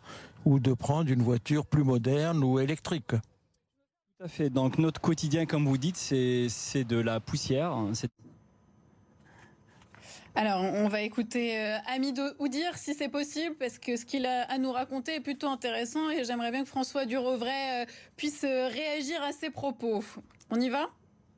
ou 0.45 0.59
de 0.59 0.73
prendre 0.73 1.11
une 1.11 1.23
voiture 1.23 1.67
plus 1.67 1.85
moderne 1.85 2.43
ou 2.43 2.59
électrique. 2.59 3.15
Tout 4.21 4.27
à 4.27 4.29
fait. 4.29 4.51
Donc 4.51 4.77
notre 4.77 5.01
quotidien, 5.01 5.47
comme 5.47 5.65
vous 5.65 5.79
dites, 5.79 5.97
c'est 5.97 6.85
de 6.85 7.01
la 7.01 7.21
poussière. 7.21 7.75
Alors, 10.35 10.61
on 10.63 10.89
va 10.89 11.01
écouter 11.01 11.59
euh, 11.59 11.79
Amido 11.87 12.23
Oudir 12.39 12.77
si 12.77 12.93
c'est 12.93 13.09
possible, 13.09 13.57
parce 13.59 13.79
que 13.79 13.97
ce 13.97 14.05
qu'il 14.05 14.27
a 14.27 14.43
à 14.43 14.59
nous 14.59 14.73
raconter 14.73 15.15
est 15.15 15.21
plutôt 15.21 15.49
intéressant 15.49 16.11
et 16.11 16.25
j'aimerais 16.25 16.51
bien 16.51 16.65
que 16.65 16.69
François 16.69 17.07
Durovray 17.07 17.83
euh, 17.83 17.87
puisse 18.19 18.45
euh, 18.45 18.69
réagir 18.69 19.23
à 19.23 19.33
ses 19.33 19.49
propos. 19.49 20.05
On 20.51 20.61
y 20.61 20.69
va? 20.69 20.91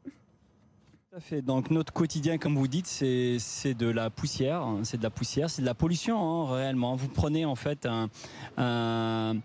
Tout 0.04 1.16
à 1.16 1.20
fait. 1.20 1.40
Donc 1.40 1.70
notre 1.70 1.92
quotidien, 1.92 2.36
comme 2.36 2.56
vous 2.56 2.66
dites, 2.66 2.88
c'est 2.88 3.74
de 3.74 3.88
la 3.88 4.10
poussière, 4.10 4.66
c'est 4.82 4.96
de 4.98 5.04
la 5.04 5.10
poussière, 5.10 5.50
c'est 5.50 5.62
de 5.62 5.66
la 5.66 5.74
pollution 5.74 6.18
hein, 6.18 6.52
réellement. 6.52 6.96
Vous 6.96 7.08
prenez 7.08 7.44
en 7.44 7.54
fait 7.54 7.86
un 7.86 8.10
un 8.56 9.36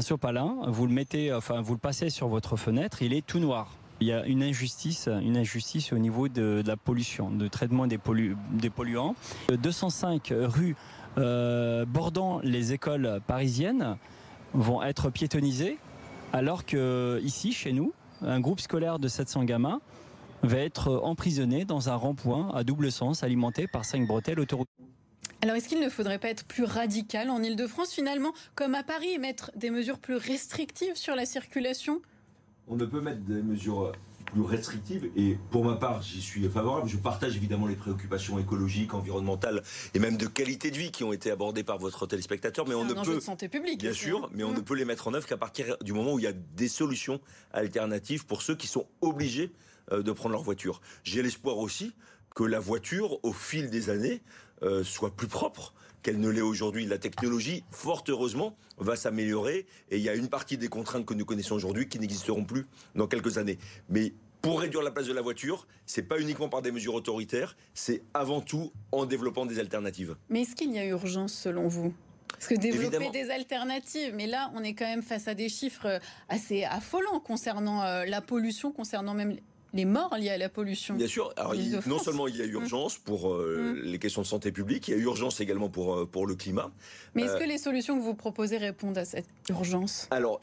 sopalin, 0.00 0.56
vous 0.68 0.86
le 0.86 0.92
mettez, 0.92 1.32
enfin 1.32 1.60
vous 1.60 1.74
le 1.74 1.78
passez 1.78 2.10
sur 2.10 2.28
votre 2.28 2.56
fenêtre, 2.56 3.02
il 3.02 3.12
est 3.12 3.26
tout 3.26 3.40
noir. 3.40 3.74
Il 4.00 4.06
y 4.06 4.12
a 4.12 4.24
une 4.24 4.42
injustice, 4.42 5.08
une 5.08 5.36
injustice 5.36 5.92
au 5.92 5.98
niveau 5.98 6.28
de, 6.28 6.62
la 6.66 6.76
pollution, 6.76 7.30
de 7.30 7.48
traitement 7.48 7.86
des, 7.86 7.98
polluants. 7.98 9.14
205 9.50 10.32
rues 10.32 10.74
euh, 11.18 11.84
bordant 11.84 12.40
les 12.42 12.72
écoles 12.72 13.20
parisiennes 13.26 13.96
vont 14.54 14.82
être 14.82 15.10
piétonnisées, 15.10 15.76
alors 16.32 16.64
que 16.64 17.20
ici, 17.22 17.52
chez 17.52 17.72
nous, 17.72 17.92
un 18.22 18.40
groupe 18.40 18.60
scolaire 18.60 18.98
de 18.98 19.08
700 19.08 19.44
gamins 19.44 19.80
va 20.42 20.58
être 20.58 21.00
emprisonné 21.02 21.64
dans 21.64 21.90
un 21.90 21.94
rond-point 21.94 22.50
à 22.54 22.64
double 22.64 22.90
sens 22.90 23.22
alimenté 23.22 23.66
par 23.66 23.84
cinq 23.84 24.06
bretelles 24.06 24.40
autoroutes. 24.40 24.68
Alors, 25.42 25.56
est-ce 25.56 25.68
qu'il 25.68 25.80
ne 25.80 25.88
faudrait 25.88 26.18
pas 26.18 26.28
être 26.28 26.44
plus 26.44 26.64
radical 26.64 27.30
en 27.30 27.42
Ile-de-France, 27.42 27.92
finalement, 27.92 28.34
comme 28.54 28.74
à 28.74 28.82
Paris, 28.82 29.12
et 29.14 29.18
mettre 29.18 29.50
des 29.56 29.70
mesures 29.70 29.98
plus 29.98 30.16
restrictives 30.16 30.96
sur 30.96 31.14
la 31.14 31.24
circulation? 31.24 32.02
On 32.68 32.76
ne 32.76 32.84
peut 32.84 33.00
mettre 33.00 33.20
des 33.20 33.42
mesures 33.42 33.92
plus 34.26 34.42
restrictives 34.42 35.10
et 35.16 35.36
pour 35.50 35.64
ma 35.64 35.74
part 35.74 36.02
j'y 36.02 36.20
suis 36.20 36.48
favorable. 36.48 36.88
Je 36.88 36.96
partage 36.98 37.34
évidemment 37.36 37.66
les 37.66 37.74
préoccupations 37.74 38.38
écologiques, 38.38 38.94
environnementales 38.94 39.62
et 39.94 39.98
même 39.98 40.16
de 40.16 40.26
qualité 40.26 40.70
de 40.70 40.76
vie 40.76 40.92
qui 40.92 41.02
ont 41.02 41.12
été 41.12 41.32
abordées 41.32 41.64
par 41.64 41.78
votre 41.78 42.06
téléspectateur, 42.06 42.68
mais 42.68 42.76
on 42.76 42.84
ne 42.84 42.94
peut 42.94 43.14
de 43.16 43.18
santé 43.18 43.48
publique 43.48 43.80
bien 43.80 43.92
sûr, 43.92 44.30
mais 44.32 44.44
on 44.44 44.52
ne 44.52 44.60
mmh. 44.60 44.64
peut 44.64 44.76
les 44.76 44.84
mettre 44.84 45.08
en 45.08 45.14
œuvre 45.14 45.26
qu'à 45.26 45.36
partir 45.36 45.76
du 45.82 45.92
moment 45.92 46.12
où 46.12 46.20
il 46.20 46.26
y 46.26 46.28
a 46.28 46.32
des 46.32 46.68
solutions 46.68 47.20
alternatives 47.52 48.24
pour 48.24 48.42
ceux 48.42 48.54
qui 48.54 48.68
sont 48.68 48.86
obligés 49.00 49.50
euh, 49.90 50.04
de 50.04 50.12
prendre 50.12 50.34
leur 50.34 50.44
voiture. 50.44 50.80
J'ai 51.02 51.22
l'espoir 51.22 51.58
aussi 51.58 51.92
que 52.36 52.44
la 52.44 52.60
voiture, 52.60 53.18
au 53.24 53.32
fil 53.32 53.70
des 53.70 53.90
années, 53.90 54.22
euh, 54.62 54.84
soit 54.84 55.14
plus 55.14 55.28
propre 55.28 55.74
qu'elle 56.02 56.20
ne 56.20 56.28
l'est 56.28 56.40
aujourd'hui. 56.40 56.86
La 56.86 56.98
technologie, 56.98 57.64
fort 57.70 58.04
heureusement, 58.08 58.56
va 58.78 58.96
s'améliorer 58.96 59.66
et 59.90 59.98
il 59.98 60.02
y 60.02 60.08
a 60.08 60.14
une 60.14 60.28
partie 60.28 60.56
des 60.56 60.68
contraintes 60.68 61.04
que 61.04 61.14
nous 61.14 61.24
connaissons 61.24 61.54
aujourd'hui 61.54 61.88
qui 61.88 61.98
n'existeront 61.98 62.44
plus 62.44 62.66
dans 62.94 63.06
quelques 63.06 63.38
années. 63.38 63.58
Mais 63.88 64.14
pour 64.42 64.60
réduire 64.60 64.82
la 64.82 64.90
place 64.90 65.06
de 65.06 65.12
la 65.12 65.20
voiture, 65.20 65.66
c'est 65.84 66.02
pas 66.02 66.18
uniquement 66.18 66.48
par 66.48 66.62
des 66.62 66.72
mesures 66.72 66.94
autoritaires, 66.94 67.56
c'est 67.74 68.02
avant 68.14 68.40
tout 68.40 68.72
en 68.92 69.04
développant 69.04 69.44
des 69.44 69.58
alternatives. 69.58 70.16
Mais 70.30 70.42
est-ce 70.42 70.56
qu'il 70.56 70.72
y 70.72 70.78
a 70.78 70.86
urgence 70.86 71.34
selon 71.34 71.68
vous? 71.68 71.92
Parce 72.32 72.46
que 72.46 72.54
développer 72.54 73.10
des 73.10 73.30
alternatives, 73.30 74.14
mais 74.14 74.26
là, 74.26 74.50
on 74.54 74.62
est 74.62 74.72
quand 74.72 74.86
même 74.86 75.02
face 75.02 75.28
à 75.28 75.34
des 75.34 75.48
chiffres 75.48 76.00
assez 76.28 76.64
affolants 76.64 77.20
concernant 77.20 77.82
euh, 77.82 78.04
la 78.06 78.22
pollution, 78.22 78.72
concernant 78.72 79.14
même 79.14 79.36
les 79.72 79.84
morts 79.84 80.16
liées 80.16 80.30
à 80.30 80.38
la 80.38 80.48
pollution. 80.48 80.94
Bien 80.94 81.06
sûr. 81.06 81.32
Alors, 81.36 81.54
non 81.86 81.98
seulement 81.98 82.28
il 82.28 82.36
y 82.36 82.42
a 82.42 82.46
mmh. 82.46 82.50
urgence 82.50 82.98
pour 82.98 83.32
euh, 83.32 83.74
mmh. 83.74 83.82
les 83.84 83.98
questions 83.98 84.22
de 84.22 84.26
santé 84.26 84.52
publique, 84.52 84.88
il 84.88 84.92
y 84.92 84.94
a 84.94 85.00
urgence 85.00 85.40
également 85.40 85.68
pour, 85.68 85.94
euh, 85.94 86.06
pour 86.06 86.26
le 86.26 86.34
climat. 86.34 86.70
Mais 87.14 87.22
est-ce 87.22 87.32
euh, 87.32 87.38
que 87.38 87.44
les 87.44 87.58
solutions 87.58 87.98
que 87.98 88.02
vous 88.02 88.14
proposez 88.14 88.56
répondent 88.56 88.98
à 88.98 89.04
cette 89.04 89.26
urgence? 89.48 90.08
Alors, 90.10 90.40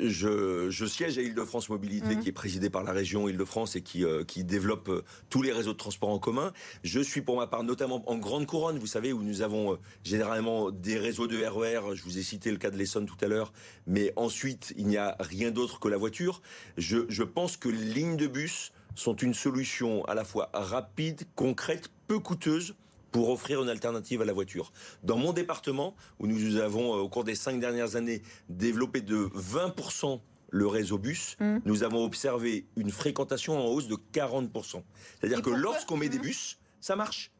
je, 0.00 0.68
je, 0.70 0.86
siège 0.86 1.18
à 1.18 1.22
Île-de-France 1.22 1.68
Mobilité, 1.68 2.16
mmh. 2.16 2.20
qui 2.20 2.28
est 2.28 2.32
présidée 2.32 2.70
par 2.70 2.84
la 2.84 2.92
région 2.92 3.28
Île-de-France 3.28 3.76
et 3.76 3.82
qui, 3.82 4.04
qui 4.26 4.44
développe 4.44 5.04
tous 5.30 5.42
les 5.42 5.52
réseaux 5.52 5.72
de 5.72 5.78
transport 5.78 6.10
en 6.10 6.18
commun. 6.18 6.52
Je 6.82 7.00
suis 7.00 7.22
pour 7.22 7.36
ma 7.36 7.46
part 7.46 7.64
notamment 7.64 8.02
en 8.10 8.16
Grande 8.16 8.46
Couronne, 8.46 8.78
vous 8.78 8.86
savez, 8.86 9.12
où 9.12 9.22
nous 9.22 9.42
avons 9.42 9.78
généralement 10.02 10.70
des 10.70 10.98
réseaux 10.98 11.26
de 11.26 11.44
RER. 11.44 11.92
E 11.92 11.94
je 11.94 12.02
vous 12.02 12.18
ai 12.18 12.22
cité 12.22 12.50
le 12.50 12.56
cas 12.56 12.70
de 12.70 12.76
l'Essonne 12.76 13.06
tout 13.06 13.22
à 13.22 13.28
l'heure. 13.28 13.52
Mais 13.86 14.12
ensuite, 14.16 14.74
il 14.76 14.86
n'y 14.86 14.96
a 14.96 15.16
rien 15.20 15.50
d'autre 15.50 15.78
que 15.80 15.88
la 15.88 15.96
voiture. 15.96 16.42
Je, 16.76 16.98
je 17.08 17.22
pense 17.22 17.56
que 17.56 17.68
lignes 17.68 18.16
de 18.16 18.26
bus 18.26 18.63
sont 18.94 19.16
une 19.16 19.34
solution 19.34 20.04
à 20.04 20.14
la 20.14 20.24
fois 20.24 20.50
rapide, 20.52 21.22
concrète, 21.34 21.90
peu 22.06 22.18
coûteuse 22.18 22.74
pour 23.14 23.30
offrir 23.30 23.62
une 23.62 23.68
alternative 23.68 24.22
à 24.22 24.24
la 24.24 24.32
voiture. 24.32 24.72
Dans 25.04 25.16
mon 25.16 25.32
département, 25.32 25.94
où 26.18 26.26
nous 26.26 26.56
avons, 26.56 26.94
euh, 26.94 27.02
au 27.02 27.08
cours 27.08 27.22
des 27.22 27.36
cinq 27.36 27.60
dernières 27.60 27.94
années, 27.94 28.22
développé 28.48 29.02
de 29.02 29.30
20% 29.36 30.20
le 30.50 30.66
réseau 30.66 30.98
bus, 30.98 31.36
mmh. 31.38 31.58
nous 31.64 31.82
avons 31.84 32.04
observé 32.04 32.66
une 32.76 32.90
fréquentation 32.90 33.58
en 33.58 33.66
hausse 33.66 33.88
de 33.88 33.96
40%. 34.12 34.82
C'est-à-dire 35.20 35.42
que 35.42 35.50
lorsqu'on 35.50 35.96
met 35.96 36.08
des 36.08 36.18
mmh. 36.18 36.22
bus, 36.22 36.58
ça 36.80 36.96
marche. 36.96 37.30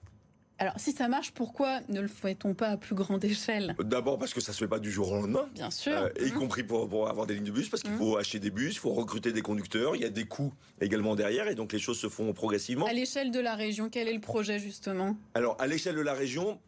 Alors, 0.58 0.75
si 0.76 0.92
ça 0.92 1.08
marche, 1.08 1.32
pourquoi 1.32 1.80
ne 1.88 2.00
le 2.00 2.06
fait-on 2.06 2.54
pas 2.54 2.68
à 2.68 2.76
plus 2.76 2.94
grande 2.94 3.25
échelle? 3.25 3.75
D'abord 3.82 4.18
parce 4.18 4.32
que 4.32 4.40
ça 4.40 4.52
se 4.52 4.58
fait 4.58 4.68
pas 4.68 4.78
du 4.78 4.90
jour 4.90 5.11
au 5.11 5.16
lendemain. 5.16 5.49
Bien 5.54 5.70
sûr. 5.70 5.92
Euh, 5.92 6.11
y 6.25 6.30
compris 6.30 6.62
pour, 6.62 7.08
avoir 7.08 7.26
des 7.26 7.34
lignes 7.34 7.44
de 7.44 7.50
bus, 7.50 7.68
parce 7.68 7.82
qu'il 7.82 7.92
mmh. 7.92 7.99
faut 7.99 8.16
acheter 8.16 8.38
des 8.38 8.50
bus, 8.50 8.75
il 8.75 8.78
faut 8.78 8.92
recruter 8.92 9.32
des 9.32 9.42
conducteurs, 9.42 9.96
il 9.96 10.02
y 10.02 10.04
a 10.04 10.11
des 10.11 10.26
coûts 10.26 10.52
également 10.80 11.16
derrière, 11.16 11.49
et 11.49 11.56
donc 11.56 11.73
les 11.73 11.78
choses 11.80 11.99
se 11.99 12.08
font 12.08 12.32
progressivement. 12.32 12.87
À 12.87 12.92
l'échelle 12.92 13.32
de 13.32 13.40
la 13.40 13.56
région, 13.56 13.88
quel 13.90 14.06
est 14.06 14.12
le 14.12 14.20
projet 14.20 14.61
justement? 14.61 15.16
Alors, 15.34 15.56
à 15.61 15.66
l'échelle 15.66 15.96
de 15.96 16.00
la 16.00 16.14
région, 16.14 16.61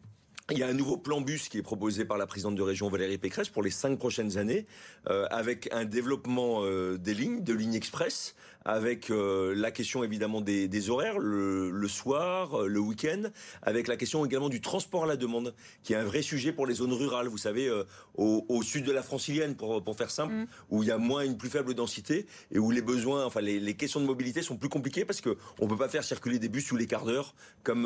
il 0.51 0.59
y 0.59 0.63
a 0.63 0.67
un 0.67 0.73
nouveau 0.73 0.95
plan 0.95 1.19
bus 1.19 1.49
qui 1.49 1.57
est 1.57 1.63
proposé 1.63 2.05
par 2.05 2.17
la 2.17 2.25
présidente 2.25 2.55
de 2.55 2.61
région 2.61 2.87
Valérie 2.87 3.17
Pécresse 3.17 3.49
pour 3.49 3.63
les 3.63 3.69
cinq 3.69 3.99
prochaines 3.99 4.37
années, 4.37 4.65
euh, 5.09 5.27
avec 5.29 5.67
un 5.73 5.83
développement 5.83 6.63
euh, 6.63 6.97
des 6.97 7.13
lignes, 7.13 7.43
de 7.43 7.53
lignes 7.53 7.73
express, 7.73 8.33
avec 8.63 9.09
euh, 9.09 9.53
la 9.55 9.71
question 9.71 10.05
évidemment 10.05 10.39
des, 10.39 10.69
des 10.69 10.89
horaires, 10.89 11.19
le, 11.19 11.69
le, 11.69 11.87
soir, 11.89 12.61
le 12.61 12.79
week-end, 12.79 13.23
avec 13.61 13.89
la 13.89 13.97
question 13.97 14.25
également 14.25 14.47
du 14.47 14.61
transport 14.61 15.03
à 15.03 15.07
la 15.07 15.17
demande, 15.17 15.53
qui 15.83 15.91
est 15.91 15.97
un 15.97 16.05
vrai 16.05 16.21
sujet 16.21 16.53
pour 16.53 16.65
les 16.65 16.75
zones 16.75 16.93
rurales, 16.93 17.27
vous 17.27 17.37
savez, 17.37 17.69
au, 18.15 18.45
au, 18.47 18.63
sud 18.63 18.85
de 18.85 18.93
la 18.93 19.03
francilienne, 19.03 19.55
pour, 19.55 19.83
pour 19.83 19.97
faire 19.97 20.11
simple, 20.11 20.33
mm. 20.33 20.47
où 20.69 20.81
il 20.81 20.87
y 20.87 20.91
a 20.91 20.97
moins 20.97 21.23
une 21.23 21.37
plus 21.37 21.49
faible 21.49 21.73
densité 21.73 22.25
et 22.51 22.59
où 22.59 22.71
les 22.71 22.81
besoins, 22.81 23.25
enfin 23.25 23.41
les, 23.41 23.59
les 23.59 23.73
questions 23.73 23.99
de 23.99 24.05
mobilité 24.05 24.41
sont 24.41 24.55
plus 24.55 24.69
compliquées 24.69 25.03
parce 25.03 25.19
qu'on 25.19 25.35
ne 25.61 25.67
peut 25.67 25.77
pas 25.77 25.89
faire 25.89 26.05
circuler 26.05 26.39
des 26.39 26.47
bus 26.47 26.65
tous 26.65 26.77
les 26.77 26.87
quarts 26.87 27.05
d'heure 27.05 27.35
comme 27.63 27.85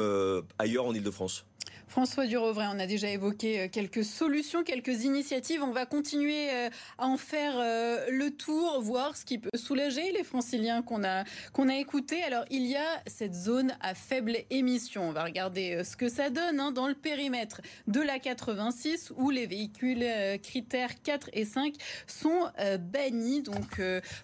ailleurs 0.59 0.85
en 0.85 0.93
Ile-de-France. 0.93 1.45
François 1.91 2.25
Durovray, 2.25 2.67
on 2.73 2.79
a 2.79 2.87
déjà 2.87 3.09
évoqué 3.09 3.59
euh, 3.59 3.67
quelques 3.69 4.05
solutions, 4.05 4.63
quelques 4.63 5.03
initiatives. 5.03 5.61
On 5.61 5.71
va 5.71 5.85
continuer 5.85 6.49
euh, 6.49 6.69
à 6.97 7.05
en 7.05 7.17
faire 7.17 7.55
euh, 7.57 8.05
le 8.09 8.31
tour, 8.31 8.79
voir 8.81 9.17
ce 9.17 9.25
qui 9.25 9.37
peut 9.37 9.49
soulager 9.55 10.13
les 10.13 10.23
franciliens 10.23 10.83
qu'on 10.83 11.03
a, 11.03 11.25
a 11.25 11.75
écoutés. 11.75 12.23
Alors, 12.23 12.45
il 12.49 12.65
y 12.65 12.77
a 12.77 13.03
cette 13.07 13.33
zone 13.33 13.75
à 13.81 13.93
faible 13.93 14.37
émission. 14.49 15.09
On 15.09 15.11
va 15.11 15.25
regarder 15.25 15.83
ce 15.83 15.97
que 15.97 16.07
ça 16.07 16.29
donne 16.29 16.61
hein, 16.61 16.71
dans 16.71 16.87
le 16.87 16.93
périmètre 16.93 17.59
de 17.87 17.99
la 17.99 18.19
86 18.19 19.11
où 19.17 19.29
les 19.29 19.45
véhicules 19.45 20.05
critères 20.41 21.01
4 21.01 21.29
et 21.33 21.43
5 21.43 21.73
sont 22.07 22.49
bannis. 22.79 23.41
Donc, 23.41 23.81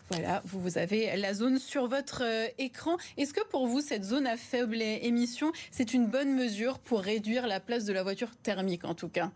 voilà, 0.10 0.41
vous 0.46 0.77
avez 0.77 1.17
la 1.17 1.34
zone 1.34 1.60
sur 1.60 1.88
votre 1.88 2.24
écran. 2.58 2.96
Est-ce 3.17 3.34
que 3.34 3.46
pour 3.50 3.67
vous, 3.67 3.82
cette 3.82 4.06
zone 4.06 4.25
à 4.25 4.38
faible 4.38 4.82
émission, 4.82 5.51
c'est 5.72 5.94
une 5.94 6.08
bonne 6.08 6.34
mesure 6.34 6.79
pour 6.79 7.01
réduire 7.01 7.26
la 7.36 7.60
place 7.60 7.86
de 7.86 7.93
la 7.93 8.03
voiture 8.03 8.31
thermique 8.43 8.86
en 8.86 8.96
tout 8.96 9.10
cas 9.10 9.31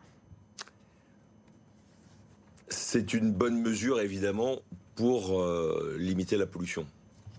C'est 2.70 3.14
une 3.14 3.32
bonne 3.32 3.60
mesure 3.60 4.00
évidemment 4.00 4.60
pour 4.96 5.40
euh, 5.40 5.96
limiter 6.00 6.38
la 6.38 6.46
pollution. 6.46 6.86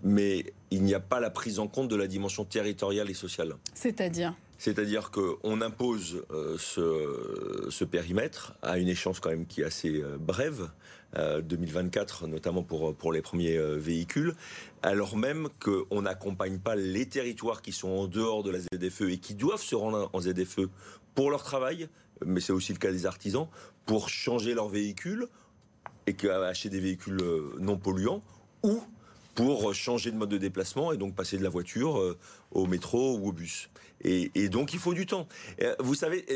Mais 0.02 0.52
il 0.71 0.82
n'y 0.82 0.94
a 0.94 1.00
pas 1.00 1.21
la 1.21 1.30
prise 1.30 1.59
en 1.59 1.68
compte 1.68 1.88
de 1.88 1.97
la 1.97 2.09
dimension 2.09 2.44
territoriale 2.44 3.09
et 3.09 3.14
sociale. 3.14 3.54
C'est-à-dire? 3.75 4.35
C'est-à-dire 4.59 5.11
qu'on 5.11 5.61
impose 5.61 6.25
euh, 6.30 6.56
ce, 6.59 7.68
ce, 7.71 7.85
périmètre 7.85 8.54
à 8.62 8.78
une 8.78 8.88
échéance 8.88 9.21
quand 9.21 9.30
même 9.30 9.47
qui 9.47 9.61
est 9.61 9.64
assez 9.64 10.00
euh, 10.02 10.18
brève, 10.18 10.71
2024 11.16 12.26
notamment 12.26 12.62
pour, 12.62 12.95
pour 12.95 13.12
les 13.12 13.21
premiers 13.21 13.59
véhicules, 13.76 14.35
alors 14.83 15.16
même 15.16 15.49
qu'on 15.61 16.02
n'accompagne 16.02 16.59
pas 16.59 16.75
les 16.75 17.07
territoires 17.07 17.62
qui 17.62 17.73
sont 17.73 17.88
en 17.88 18.07
dehors 18.07 18.42
de 18.42 18.50
la 18.50 18.59
ZFE 18.61 19.02
et 19.02 19.19
qui 19.19 19.35
doivent 19.35 19.62
se 19.62 19.75
rendre 19.75 20.09
en 20.12 20.21
ZFE 20.21 20.69
pour 21.14 21.31
leur 21.31 21.42
travail, 21.42 21.88
mais 22.25 22.40
c'est 22.40 22.52
aussi 22.52 22.73
le 22.73 22.78
cas 22.78 22.92
des 22.92 23.07
artisans, 23.07 23.49
pour 23.87 24.09
changer 24.09 24.54
leur 24.54 24.69
véhicule 24.69 25.28
et 26.07 26.16
acheter 26.28 26.69
des 26.69 26.81
véhicules 26.81 27.21
euh, 27.21 27.54
non 27.59 27.76
polluants 27.76 28.23
ou 28.62 28.81
pour 29.35 29.75
changer 29.75 30.11
de 30.11 30.16
mode 30.16 30.28
de 30.28 30.38
déplacement 30.38 30.92
et 30.92 30.97
donc 30.97 31.14
passer 31.14 31.38
de 31.38 31.42
la 31.42 31.49
voiture 31.49 31.99
euh, 31.99 32.19
au 32.50 32.66
métro 32.66 33.16
ou 33.16 33.28
au 33.28 33.33
bus. 33.33 33.71
Et 34.04 34.49
donc 34.49 34.75
il 34.75 34.81
faut 34.81 34.95
du 34.95 35.07
temps. 35.07 35.28
Vous 35.78 35.95
savez, 35.95 36.26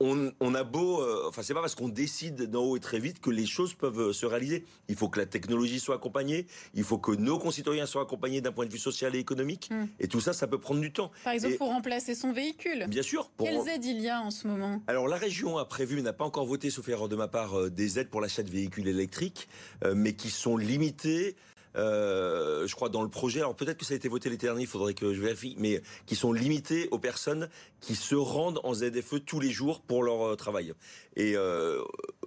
on, 0.00 0.54
a 0.54 0.64
beau, 0.64 1.00
euh, 1.00 1.24
enfin 1.28 1.42
c'est 1.42 1.54
pas 1.54 1.60
parce 1.60 1.74
qu'on 1.74 1.88
décide 1.88 2.50
d'en 2.50 2.62
haut 2.62 2.76
et 2.76 2.80
très 2.80 2.98
vite 2.98 3.20
que 3.20 3.30
les 3.30 3.46
choses 3.46 3.74
peuvent 3.74 4.00
euh, 4.00 4.12
se 4.12 4.26
réaliser. 4.26 4.64
Il 4.88 4.96
faut 4.96 5.08
que 5.08 5.18
la 5.18 5.26
technologie 5.26 5.80
soit 5.80 5.96
accompagnée, 5.96 6.46
il 6.74 6.84
faut 6.84 6.98
que 6.98 7.12
nos 7.12 7.38
concitoyens 7.38 7.86
soient 7.86 8.02
accompagnés 8.02 8.40
d'un 8.40 8.52
point 8.52 8.66
de 8.66 8.72
vue 8.72 8.78
social 8.78 9.14
et 9.16 9.18
économique, 9.18 9.70
hmm. 9.70 9.86
et 10.00 10.08
tout 10.08 10.20
ça, 10.20 10.32
ça 10.32 10.46
peut 10.46 10.58
prendre 10.58 10.80
du 10.80 10.92
temps. 10.92 11.10
Par 11.24 11.32
exemple, 11.32 11.56
pour 11.56 11.68
remplacer 11.68 12.14
son 12.14 12.32
véhicule. 12.32 12.86
Bien 12.88 13.02
sûr. 13.02 13.30
Quelles 13.38 13.68
aides 13.68 13.84
il 13.84 14.00
y 14.00 14.08
a 14.08 14.20
en 14.20 14.30
ce 14.30 14.46
moment? 14.46 14.82
Alors 14.86 15.08
la 15.08 15.16
région 15.16 15.58
a 15.58 15.64
prévu, 15.64 16.00
n'a 16.02 16.12
pas 16.12 16.24
encore 16.24 16.46
voté, 16.46 16.70
sauf 16.70 16.88
erreur 16.88 17.08
de 17.08 17.16
ma 17.16 17.28
part, 17.28 17.58
euh, 17.58 17.70
des 17.70 17.98
aides 17.98 18.08
pour 18.08 18.20
l'achat 18.20 18.42
de 18.42 18.50
véhicules 18.50 18.88
électriques, 18.88 19.48
mais 19.94 20.14
qui 20.14 20.30
sont 20.30 20.56
limitées 20.56 21.36
euh, 21.76 22.66
je 22.66 22.74
crois, 22.74 22.88
dans 22.88 23.02
le 23.02 23.08
projet. 23.08 23.40
Alors 23.40 23.54
peut-être 23.54 23.78
que 23.78 23.84
ça 23.84 23.94
a 23.94 23.96
été 23.96 24.08
voté 24.08 24.28
l'été 24.28 24.46
dernier, 24.46 24.62
il 24.62 24.66
faudrait 24.66 24.94
que 24.94 25.14
je 25.14 25.20
vérifie, 25.20 25.54
mais 25.58 25.82
qui 26.06 26.16
sont 26.16 26.32
limités 26.32 26.88
aux 26.90 26.98
personnes 26.98 27.48
qui 27.80 27.94
se 27.94 28.14
rendent 28.14 28.60
en 28.64 28.74
ZFE 28.74 29.24
tous 29.24 29.40
les 29.40 29.50
jours 29.50 29.80
pour 29.80 30.02
leur 30.02 30.22
euh, 30.22 30.36
travail. 30.36 30.72
Et 31.16 31.34
euh, 31.36 31.82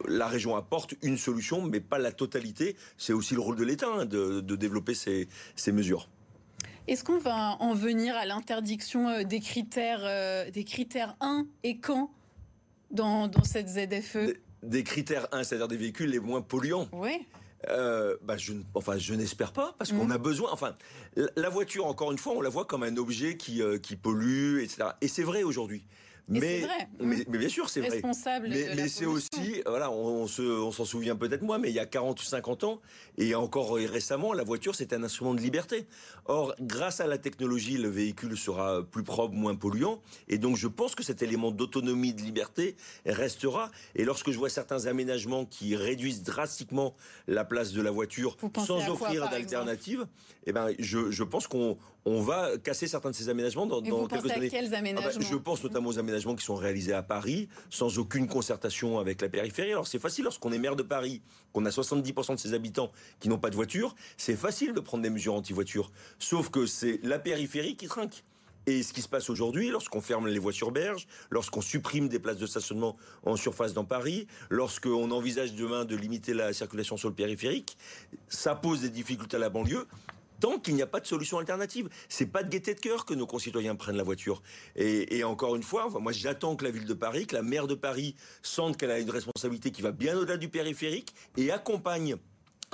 la 0.07 0.27
région 0.27 0.55
apporte 0.55 0.95
une 1.01 1.17
solution, 1.17 1.61
mais 1.61 1.79
pas 1.79 1.97
la 1.97 2.11
totalité. 2.11 2.75
C'est 2.97 3.13
aussi 3.13 3.35
le 3.35 3.41
rôle 3.41 3.55
de 3.55 3.63
l'État 3.63 3.87
hein, 3.87 4.05
de, 4.05 4.41
de, 4.41 4.55
développer 4.55 4.93
ces, 4.93 5.27
ces 5.55 5.71
mesures. 5.71 6.09
Est-ce 6.87 7.03
qu'on 7.03 7.17
va 7.17 7.57
en 7.59 7.73
venir 7.73 8.15
à 8.15 8.25
l'interdiction 8.25 9.23
des 9.23 9.39
critères, 9.39 10.01
euh, 10.03 10.51
des 10.51 10.63
critères 10.63 11.15
1 11.19 11.47
et 11.63 11.77
quand 11.77 12.11
dans, 12.91 13.27
dans 13.27 13.43
cette 13.43 13.67
ZFE? 13.69 14.15
Des, 14.15 14.37
des 14.63 14.83
critères 14.83 15.27
1, 15.31 15.43
c'est-à-dire 15.43 15.67
des 15.67 15.77
véhicules 15.77 16.09
les 16.09 16.19
moins 16.19 16.41
polluants. 16.41 16.87
Oui. 16.91 17.25
Euh, 17.69 18.15
bah 18.21 18.37
je, 18.37 18.53
enfin, 18.73 18.97
je 18.97 19.13
n'espère 19.13 19.51
pas, 19.51 19.75
parce 19.77 19.91
qu'on 19.91 20.05
mmh. 20.05 20.11
a 20.11 20.17
besoin. 20.17 20.49
Enfin, 20.51 20.75
la 21.35 21.49
voiture, 21.49 21.85
encore 21.85 22.11
une 22.11 22.17
fois, 22.17 22.33
on 22.33 22.41
la 22.41 22.49
voit 22.49 22.65
comme 22.65 22.83
un 22.83 22.97
objet 22.97 23.37
qui, 23.37 23.61
euh, 23.61 23.77
qui 23.77 23.95
pollue, 23.95 24.61
etc. 24.61 24.89
Et 25.01 25.07
c'est 25.07 25.23
vrai 25.23 25.43
aujourd'hui. 25.43 25.83
Mais, 26.27 26.67
mais, 26.99 27.23
mais, 27.27 27.37
bien 27.37 27.49
sûr, 27.49 27.69
c'est 27.69 27.81
vrai. 27.81 28.01
Mais, 28.41 28.67
mais 28.75 28.87
c'est 28.87 29.05
aussi, 29.05 29.61
voilà, 29.65 29.91
on, 29.91 30.23
on 30.23 30.27
s'en 30.27 30.83
on 30.83 30.85
souvient 30.85 31.15
peut-être 31.15 31.43
moins, 31.43 31.59
mais 31.59 31.69
il 31.69 31.75
y 31.75 31.79
a 31.79 31.85
40 31.85 32.19
ou 32.19 32.23
50 32.23 32.63
ans, 32.63 32.81
et 33.17 33.35
encore 33.35 33.75
récemment, 33.75 34.33
la 34.33 34.43
voiture, 34.43 34.73
c'était 34.73 34.95
un 34.95 35.03
instrument 35.03 35.35
de 35.35 35.41
liberté. 35.41 35.85
Or, 36.25 36.55
grâce 36.59 36.99
à 36.99 37.07
la 37.07 37.19
technologie, 37.19 37.77
le 37.77 37.89
véhicule 37.89 38.37
sera 38.37 38.81
plus 38.83 39.03
propre, 39.03 39.35
moins 39.35 39.55
polluant, 39.55 40.01
et 40.27 40.39
donc 40.39 40.57
je 40.57 40.67
pense 40.67 40.95
que 40.95 41.03
cet 41.03 41.21
élément 41.21 41.51
d'autonomie, 41.51 42.13
de 42.13 42.21
liberté 42.21 42.75
restera. 43.05 43.69
Et 43.95 44.03
lorsque 44.03 44.31
je 44.31 44.37
vois 44.37 44.49
certains 44.49 44.87
aménagements 44.87 45.45
qui 45.45 45.75
réduisent 45.75 46.23
drastiquement 46.23 46.95
la 47.27 47.45
place 47.45 47.71
de 47.71 47.81
la 47.81 47.91
voiture 47.91 48.35
sans 48.65 48.89
offrir 48.89 49.29
d'alternative, 49.29 50.07
eh 50.47 50.53
ben, 50.53 50.69
je, 50.79 51.11
je 51.11 51.23
pense 51.23 51.47
qu'on 51.47 51.77
on 52.05 52.21
va 52.21 52.57
casser 52.59 52.87
certains 52.87 53.09
de 53.09 53.15
ces 53.15 53.29
aménagements 53.29 53.65
dans, 53.65 53.81
Et 53.81 53.89
dans 53.89 54.01
vous 54.01 54.07
quelques 54.07 54.31
années. 54.31 54.45
À 54.45 54.49
quels 54.49 54.73
aménagements 54.75 55.11
ah 55.11 55.19
bah, 55.19 55.27
Je 55.29 55.35
pense 55.35 55.63
notamment 55.63 55.89
aux 55.89 55.99
aménagements 55.99 56.35
qui 56.35 56.45
sont 56.45 56.55
réalisés 56.55 56.93
à 56.93 57.01
Paris, 57.01 57.49
sans 57.69 57.97
aucune 57.97 58.27
concertation 58.27 58.99
avec 58.99 59.21
la 59.21 59.29
périphérie. 59.29 59.71
Alors 59.71 59.87
c'est 59.87 59.99
facile 59.99 60.25
lorsqu'on 60.25 60.51
est 60.51 60.59
maire 60.59 60.75
de 60.75 60.83
Paris, 60.83 61.21
qu'on 61.51 61.65
a 61.65 61.69
70% 61.69 62.35
de 62.35 62.39
ses 62.39 62.53
habitants 62.53 62.91
qui 63.19 63.27
n'ont 63.27 63.39
pas 63.39 63.49
de 63.49 63.55
voiture, 63.55 63.95
c'est 64.17 64.35
facile 64.35 64.73
de 64.73 64.79
prendre 64.79 65.03
des 65.03 65.09
mesures 65.09 65.33
anti-voiture. 65.33 65.91
Sauf 66.19 66.49
que 66.49 66.67
c'est 66.67 66.99
la 67.03 67.17
périphérie 67.17 67.75
qui 67.75 67.87
trinque. 67.87 68.23
Et 68.67 68.81
ce 68.81 68.93
qui 68.93 69.03
se 69.03 69.07
passe 69.07 69.29
aujourd'hui, 69.29 69.69
lorsqu'on 69.69 70.01
ferme 70.01 70.27
les 70.27 70.39
voies 70.39 70.51
sur 70.51 70.71
berge, 70.71 71.07
lorsqu'on 71.29 71.61
supprime 71.61 72.09
des 72.09 72.17
places 72.17 72.37
de 72.37 72.47
stationnement 72.47 72.97
en 73.23 73.35
surface 73.35 73.73
dans 73.73 73.85
Paris, 73.85 74.25
lorsqu'on 74.49 75.11
envisage 75.11 75.53
demain 75.53 75.85
de 75.85 75.95
limiter 75.95 76.33
la 76.33 76.51
circulation 76.51 76.97
sur 76.97 77.09
le 77.09 77.13
périphérique, 77.13 77.77
ça 78.27 78.55
pose 78.55 78.81
des 78.81 78.89
difficultés 78.89 79.37
à 79.37 79.39
la 79.39 79.49
banlieue 79.49 79.85
tant 80.39 80.59
qu'il 80.59 80.75
n'y 80.75 80.81
a 80.81 80.87
pas 80.87 80.99
de 80.99 81.07
solution 81.07 81.37
alternative. 81.37 81.89
C'est 82.09 82.27
pas 82.27 82.43
de 82.43 82.49
gaieté 82.49 82.73
de 82.73 82.79
cœur 82.79 83.05
que 83.05 83.13
nos 83.13 83.27
concitoyens 83.27 83.75
prennent 83.75 83.97
la 83.97 84.03
voiture. 84.03 84.41
Et, 84.75 85.17
et 85.17 85.23
encore 85.23 85.55
une 85.55 85.63
fois, 85.63 85.89
moi 85.99 86.11
j'attends 86.11 86.55
que 86.55 86.63
la 86.63 86.71
ville 86.71 86.85
de 86.85 86.93
Paris, 86.93 87.27
que 87.27 87.35
la 87.35 87.41
maire 87.41 87.67
de 87.67 87.75
Paris 87.75 88.15
sente 88.41 88.77
qu'elle 88.77 88.91
a 88.91 88.99
une 88.99 89.09
responsabilité 89.09 89.71
qui 89.71 89.81
va 89.81 89.91
bien 89.91 90.17
au-delà 90.17 90.37
du 90.37 90.49
périphérique 90.49 91.13
et 91.37 91.51
accompagne 91.51 92.17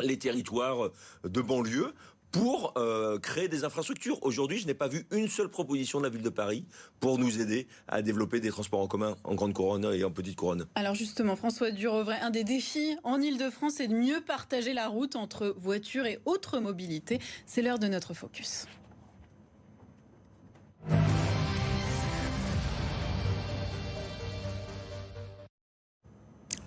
les 0.02 0.18
territoires 0.18 0.90
de 1.24 1.42
banlieue 1.42 1.94
pour 2.32 2.74
euh, 2.78 3.20
créer 3.20 3.48
des 3.48 3.64
infrastructures. 3.64 4.18
Aujourd'hui, 4.24 4.58
je 4.58 4.68
n'ai 4.68 4.74
pas 4.74 4.88
vu 4.88 5.06
une 5.12 5.28
seule 5.28 5.50
proposition 5.50 6.00
de 6.00 6.06
la 6.06 6.10
ville 6.10 6.22
de 6.22 6.30
Paris 6.30 6.66
pour 7.00 7.18
nous 7.18 7.42
aider 7.42 7.68
à 7.88 8.02
développer 8.02 8.40
des 8.40 8.50
transports 8.50 8.82
en 8.82 8.88
commun 8.88 9.16
en 9.24 9.36
grande 9.36 9.54
couronne 9.54 9.92
et 9.94 10.04
en 10.04 10.12
petite 10.12 10.36
couronne. 10.36 10.66
Alors 10.76 10.96
justement, 10.96 11.36
François 11.36 11.72
Durovray, 11.72 12.20
un 12.22 12.30
des 12.30 12.44
défis 12.44 12.98
en 13.04 13.22
Ile-de-France, 13.22 13.74
c'est 13.78 13.88
de 13.88 13.96
mieux 13.96 14.22
partager 14.22 14.74
la 14.74 14.88
route 14.88 15.16
entre 15.16 15.54
voitures 15.58 16.06
et 16.06 16.20
autres 16.26 16.60
mobilités. 16.60 17.20
C'est 17.46 17.62
l'heure 17.62 17.80
de 17.80 17.88
notre 17.88 18.14
focus. 18.14 18.66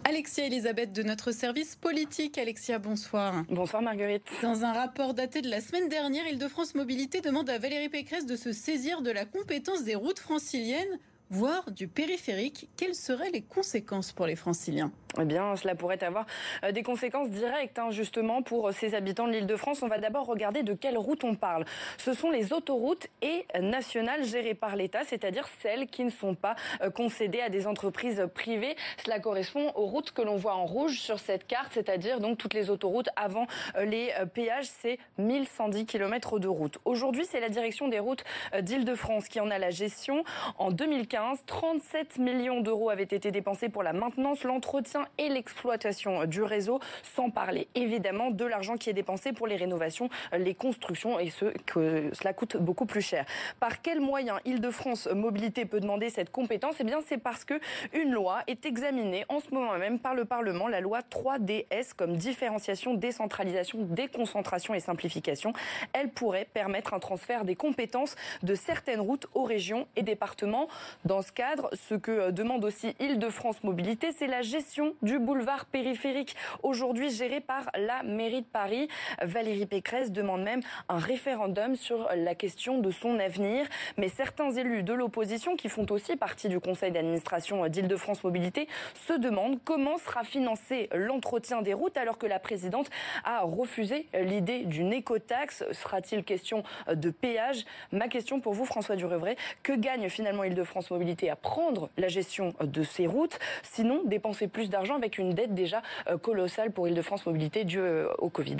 Alexia 0.06 0.44
Elisabeth 0.44 0.92
de 0.92 1.02
notre 1.02 1.32
service 1.32 1.76
politique. 1.76 2.36
Alexia, 2.36 2.78
bonsoir. 2.78 3.42
Bonsoir 3.48 3.80
Marguerite. 3.80 4.26
Dans 4.42 4.62
un 4.62 4.72
rapport 4.74 5.14
daté 5.14 5.40
de 5.40 5.48
la 5.48 5.62
semaine 5.62 5.88
dernière, 5.88 6.26
Île-de-France 6.26 6.74
Mobilité 6.74 7.22
demande 7.22 7.48
à 7.48 7.58
Valérie 7.58 7.88
Pécresse 7.88 8.26
de 8.26 8.36
se 8.36 8.52
saisir 8.52 9.00
de 9.00 9.10
la 9.10 9.24
compétence 9.24 9.82
des 9.82 9.94
routes 9.94 10.18
franciliennes 10.18 10.98
voire 11.30 11.70
du 11.70 11.88
périphérique. 11.88 12.68
Quelles 12.76 12.94
seraient 12.94 13.30
les 13.30 13.42
conséquences 13.42 14.12
pour 14.12 14.26
les 14.26 14.36
franciliens? 14.36 14.92
Eh 15.20 15.24
bien, 15.24 15.54
cela 15.56 15.74
pourrait 15.74 16.02
avoir 16.02 16.26
euh, 16.64 16.72
des 16.72 16.82
conséquences 16.82 17.30
directes, 17.30 17.78
hein, 17.78 17.90
justement, 17.90 18.42
pour 18.42 18.72
ces 18.72 18.94
habitants 18.94 19.28
de 19.28 19.32
l'île 19.32 19.46
de 19.46 19.56
France. 19.56 19.82
On 19.82 19.86
va 19.86 19.98
d'abord 19.98 20.26
regarder 20.26 20.62
de 20.62 20.74
quelles 20.74 20.98
routes 20.98 21.22
on 21.22 21.36
parle. 21.36 21.64
Ce 21.98 22.14
sont 22.14 22.30
les 22.30 22.52
autoroutes 22.52 23.06
et 23.22 23.46
nationales 23.60 24.24
gérées 24.24 24.54
par 24.54 24.74
l'État, 24.74 25.04
c'est-à-dire 25.04 25.48
celles 25.62 25.86
qui 25.86 26.04
ne 26.04 26.10
sont 26.10 26.34
pas 26.34 26.56
euh, 26.82 26.90
concédées 26.90 27.40
à 27.40 27.48
des 27.48 27.66
entreprises 27.66 28.26
privées. 28.34 28.74
Cela 29.04 29.20
correspond 29.20 29.70
aux 29.76 29.86
routes 29.86 30.10
que 30.10 30.22
l'on 30.22 30.36
voit 30.36 30.54
en 30.54 30.66
rouge 30.66 30.98
sur 30.98 31.20
cette 31.20 31.46
carte, 31.46 31.70
c'est-à-dire 31.74 32.18
donc 32.18 32.38
toutes 32.38 32.54
les 32.54 32.68
autoroutes 32.68 33.08
avant 33.14 33.46
euh, 33.76 33.84
les 33.84 34.12
péages. 34.34 34.66
C'est 34.80 34.98
1110 35.18 35.86
km 35.86 36.40
de 36.40 36.48
route. 36.48 36.78
Aujourd'hui, 36.84 37.24
c'est 37.24 37.40
la 37.40 37.48
direction 37.48 37.86
des 37.88 38.00
routes 38.00 38.24
d'Île-de-France 38.58 39.28
qui 39.28 39.38
en 39.40 39.50
a 39.50 39.58
la 39.58 39.70
gestion. 39.70 40.24
En 40.58 40.70
2015, 40.70 41.23
2015. 41.24 41.44
37 41.46 42.18
millions 42.18 42.60
d'euros 42.60 42.90
avaient 42.90 43.02
été 43.02 43.30
dépensés 43.30 43.68
pour 43.68 43.82
la 43.82 43.92
maintenance, 43.92 44.44
l'entretien 44.44 45.06
et 45.18 45.28
l'exploitation 45.28 46.26
du 46.26 46.42
réseau, 46.42 46.80
sans 47.02 47.30
parler 47.30 47.68
évidemment 47.74 48.30
de 48.30 48.44
l'argent 48.44 48.76
qui 48.76 48.90
est 48.90 48.94
dépensé 48.94 49.32
pour 49.32 49.46
les 49.46 49.56
rénovations, 49.56 50.10
les 50.36 50.54
constructions 50.54 51.18
et 51.18 51.30
ce 51.30 51.46
que 51.66 52.10
cela 52.12 52.32
coûte 52.32 52.56
beaucoup 52.56 52.86
plus 52.86 53.00
cher. 53.00 53.24
Par 53.60 53.80
quels 53.82 54.00
moyens 54.00 54.38
Île-de-France 54.44 55.08
Mobilité 55.14 55.64
peut 55.64 55.80
demander 55.80 56.10
cette 56.10 56.30
compétence? 56.30 56.76
Eh 56.80 56.84
bien, 56.84 57.00
c'est 57.06 57.18
parce 57.18 57.44
que 57.44 57.54
une 57.92 58.12
loi 58.12 58.40
est 58.46 58.66
examinée 58.66 59.24
en 59.28 59.40
ce 59.40 59.52
moment 59.54 59.78
même 59.78 59.98
par 59.98 60.14
le 60.14 60.24
Parlement, 60.24 60.68
la 60.68 60.80
loi 60.80 61.00
3DS 61.00 61.94
comme 61.96 62.16
différenciation, 62.16 62.94
décentralisation, 62.94 63.78
déconcentration 63.82 64.74
et 64.74 64.80
simplification. 64.80 65.52
Elle 65.92 66.10
pourrait 66.10 66.46
permettre 66.52 66.94
un 66.94 66.98
transfert 66.98 67.44
des 67.44 67.56
compétences 67.56 68.16
de 68.42 68.54
certaines 68.54 69.00
routes 69.00 69.26
aux 69.34 69.44
régions 69.44 69.86
et 69.96 70.02
départements. 70.02 70.68
Dans 71.04 71.20
ce 71.20 71.32
cadre, 71.32 71.68
ce 71.74 71.94
que 71.94 72.30
demande 72.30 72.64
aussi 72.64 72.96
Île-de-France 72.98 73.62
Mobilité, 73.62 74.10
c'est 74.16 74.26
la 74.26 74.40
gestion 74.40 74.94
du 75.02 75.18
boulevard 75.18 75.66
périphérique, 75.66 76.34
aujourd'hui 76.62 77.10
géré 77.10 77.40
par 77.40 77.68
la 77.76 78.02
mairie 78.02 78.40
de 78.40 78.46
Paris. 78.46 78.88
Valérie 79.20 79.66
Pécresse 79.66 80.12
demande 80.12 80.42
même 80.44 80.62
un 80.88 80.96
référendum 80.96 81.76
sur 81.76 82.08
la 82.16 82.34
question 82.34 82.78
de 82.78 82.90
son 82.90 83.18
avenir. 83.18 83.66
Mais 83.98 84.08
certains 84.08 84.50
élus 84.52 84.82
de 84.82 84.94
l'opposition, 84.94 85.56
qui 85.56 85.68
font 85.68 85.84
aussi 85.90 86.16
partie 86.16 86.48
du 86.48 86.58
conseil 86.58 86.90
d'administration 86.90 87.68
d'Île-de-France 87.68 88.24
Mobilité, 88.24 88.66
se 89.06 89.12
demandent 89.12 89.58
comment 89.62 89.98
sera 89.98 90.24
financé 90.24 90.88
l'entretien 90.94 91.60
des 91.60 91.74
routes 91.74 91.98
alors 91.98 92.16
que 92.16 92.26
la 92.26 92.38
présidente 92.38 92.88
a 93.24 93.42
refusé 93.42 94.06
l'idée 94.14 94.64
d'une 94.64 94.94
écotaxe. 94.94 95.64
Sera-t-il 95.72 96.24
question 96.24 96.62
de 96.90 97.10
péage? 97.10 97.66
Ma 97.92 98.08
question 98.08 98.40
pour 98.40 98.54
vous, 98.54 98.64
François 98.64 98.96
Durevray, 98.96 99.36
que 99.62 99.74
gagne 99.74 100.08
finalement 100.08 100.44
Île-de-France 100.44 100.84
Mobilité 100.84 100.93
à 101.30 101.36
prendre 101.36 101.90
la 101.96 102.08
gestion 102.08 102.54
de 102.60 102.82
ces 102.82 103.06
routes 103.06 103.38
Sinon, 103.62 104.02
dépenser 104.04 104.48
plus 104.48 104.70
d'argent 104.70 104.96
avec 104.96 105.18
une 105.18 105.34
dette 105.34 105.54
déjà 105.54 105.82
colossale 106.22 106.72
pour 106.72 106.88
Île-de-France 106.88 107.26
Mobilité 107.26 107.64
due 107.64 107.80
au 108.18 108.30
Covid. 108.30 108.58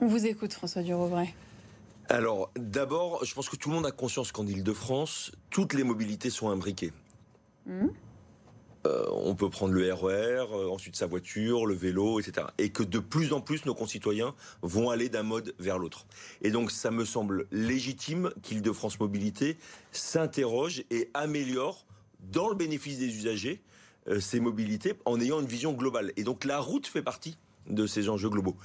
On 0.00 0.06
vous 0.06 0.26
écoute, 0.26 0.52
François 0.52 0.82
Durevray. 0.82 1.34
Alors, 2.08 2.50
d'abord, 2.56 3.24
je 3.24 3.34
pense 3.34 3.48
que 3.48 3.56
tout 3.56 3.70
le 3.70 3.76
monde 3.76 3.86
a 3.86 3.90
conscience 3.90 4.32
qu'en 4.32 4.46
Ile-de-France, 4.46 5.32
toutes 5.50 5.72
les 5.72 5.84
mobilités 5.84 6.30
sont 6.30 6.50
imbriquées. 6.50 6.92
Mmh. 7.66 7.86
Euh, 8.86 9.06
on 9.10 9.34
peut 9.34 9.48
prendre 9.48 9.72
le 9.72 9.92
RER, 9.92 10.46
euh, 10.52 10.68
ensuite 10.68 10.96
sa 10.96 11.06
voiture, 11.06 11.64
le 11.64 11.74
vélo, 11.74 12.20
etc. 12.20 12.46
Et 12.58 12.70
que 12.70 12.82
de 12.82 12.98
plus 12.98 13.32
en 13.32 13.40
plus 13.40 13.64
nos 13.64 13.74
concitoyens 13.74 14.34
vont 14.62 14.90
aller 14.90 15.08
d'un 15.08 15.22
mode 15.22 15.54
vers 15.58 15.78
l'autre. 15.78 16.06
Et 16.42 16.50
donc 16.50 16.70
ça 16.70 16.90
me 16.90 17.04
semble 17.04 17.46
légitime 17.50 18.30
qu'Île-de-France 18.42 19.00
Mobilité 19.00 19.56
s'interroge 19.92 20.84
et 20.90 21.10
améliore, 21.14 21.86
dans 22.32 22.48
le 22.48 22.54
bénéfice 22.54 22.98
des 22.98 23.16
usagers, 23.16 23.62
euh, 24.08 24.20
ces 24.20 24.40
mobilités 24.40 24.94
en 25.06 25.20
ayant 25.20 25.40
une 25.40 25.46
vision 25.46 25.72
globale. 25.72 26.12
Et 26.16 26.24
donc 26.24 26.44
la 26.44 26.58
route 26.58 26.86
fait 26.86 27.02
partie 27.02 27.38
de 27.68 27.86
ces 27.86 28.10
enjeux 28.10 28.28
globaux. 28.28 28.56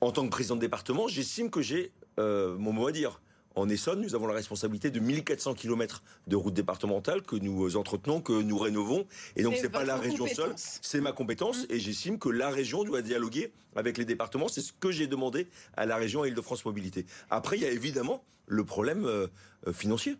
En 0.00 0.10
tant 0.10 0.24
que 0.24 0.30
président 0.30 0.56
de 0.56 0.60
département, 0.60 1.06
j'estime 1.06 1.50
que 1.50 1.62
j'ai 1.62 1.92
mon 2.18 2.72
mot 2.72 2.86
à 2.86 2.92
dire. 2.92 3.20
En 3.56 3.68
Essonne, 3.68 4.00
nous 4.00 4.14
avons 4.14 4.26
la 4.26 4.34
responsabilité 4.34 4.90
de 4.90 4.98
1400 4.98 5.54
km 5.54 6.02
de 6.26 6.36
routes 6.36 6.54
départementales 6.54 7.22
que 7.22 7.36
nous 7.36 7.76
entretenons, 7.76 8.20
que 8.20 8.32
nous 8.32 8.58
rénovons. 8.58 9.06
Et 9.36 9.42
donc, 9.44 9.54
c'est 9.56 9.68
pas 9.68 9.84
la 9.84 9.96
région 9.96 10.26
seule, 10.26 10.54
c'est 10.56 11.00
ma 11.00 11.12
compétence. 11.12 11.62
Mmh. 11.62 11.72
Et 11.72 11.78
j'estime 11.78 12.18
que 12.18 12.28
la 12.28 12.50
région 12.50 12.82
doit 12.82 13.02
dialoguer 13.02 13.52
avec 13.76 13.96
les 13.96 14.04
départements. 14.04 14.48
C'est 14.48 14.60
ce 14.60 14.72
que 14.72 14.90
j'ai 14.90 15.06
demandé 15.06 15.46
à 15.76 15.86
la 15.86 15.96
région 15.96 16.24
Île-de-France 16.24 16.64
Mobilité. 16.64 17.06
Après, 17.30 17.56
il 17.56 17.62
y 17.62 17.66
a 17.66 17.70
évidemment 17.70 18.24
le 18.46 18.64
problème 18.64 19.04
euh, 19.04 19.28
euh, 19.66 19.72
financier. 19.72 20.16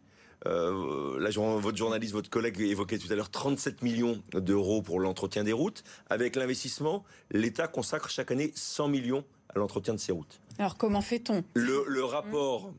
Euh, 0.46 1.18
là, 1.18 1.30
votre 1.30 1.76
journaliste, 1.76 2.12
votre 2.12 2.30
collègue 2.30 2.60
évoquait 2.60 2.98
tout 2.98 3.10
à 3.10 3.16
l'heure 3.16 3.30
37 3.30 3.82
millions 3.82 4.22
d'euros 4.34 4.82
pour 4.82 5.00
l'entretien 5.00 5.42
des 5.42 5.52
routes. 5.52 5.84
Avec 6.10 6.36
l'investissement, 6.36 7.04
l'État 7.30 7.66
consacre 7.66 8.10
chaque 8.10 8.30
année 8.30 8.52
100 8.54 8.88
millions 8.88 9.24
à 9.54 9.58
l'entretien 9.58 9.94
de 9.94 9.98
ces 9.98 10.12
routes. 10.12 10.40
Alors 10.58 10.76
comment 10.76 11.00
fait-on? 11.00 11.44
Le, 11.54 11.84
le, 11.88 12.04
rapport 12.04 12.72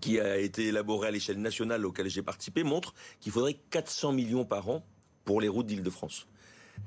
qui 0.00 0.20
a 0.20 0.38
été 0.38 0.66
élaboré 0.66 1.08
à 1.08 1.10
l'échelle 1.10 1.40
nationale 1.40 1.86
auquel 1.86 2.08
j'ai 2.08 2.22
participé 2.22 2.62
montre 2.62 2.94
qu'il 3.20 3.32
faudrait 3.32 3.56
400 3.70 4.12
millions 4.12 4.44
par 4.44 4.68
an 4.68 4.84
pour 5.24 5.40
les 5.40 5.48
routes 5.48 5.66
d'Île-de-France. 5.66 6.26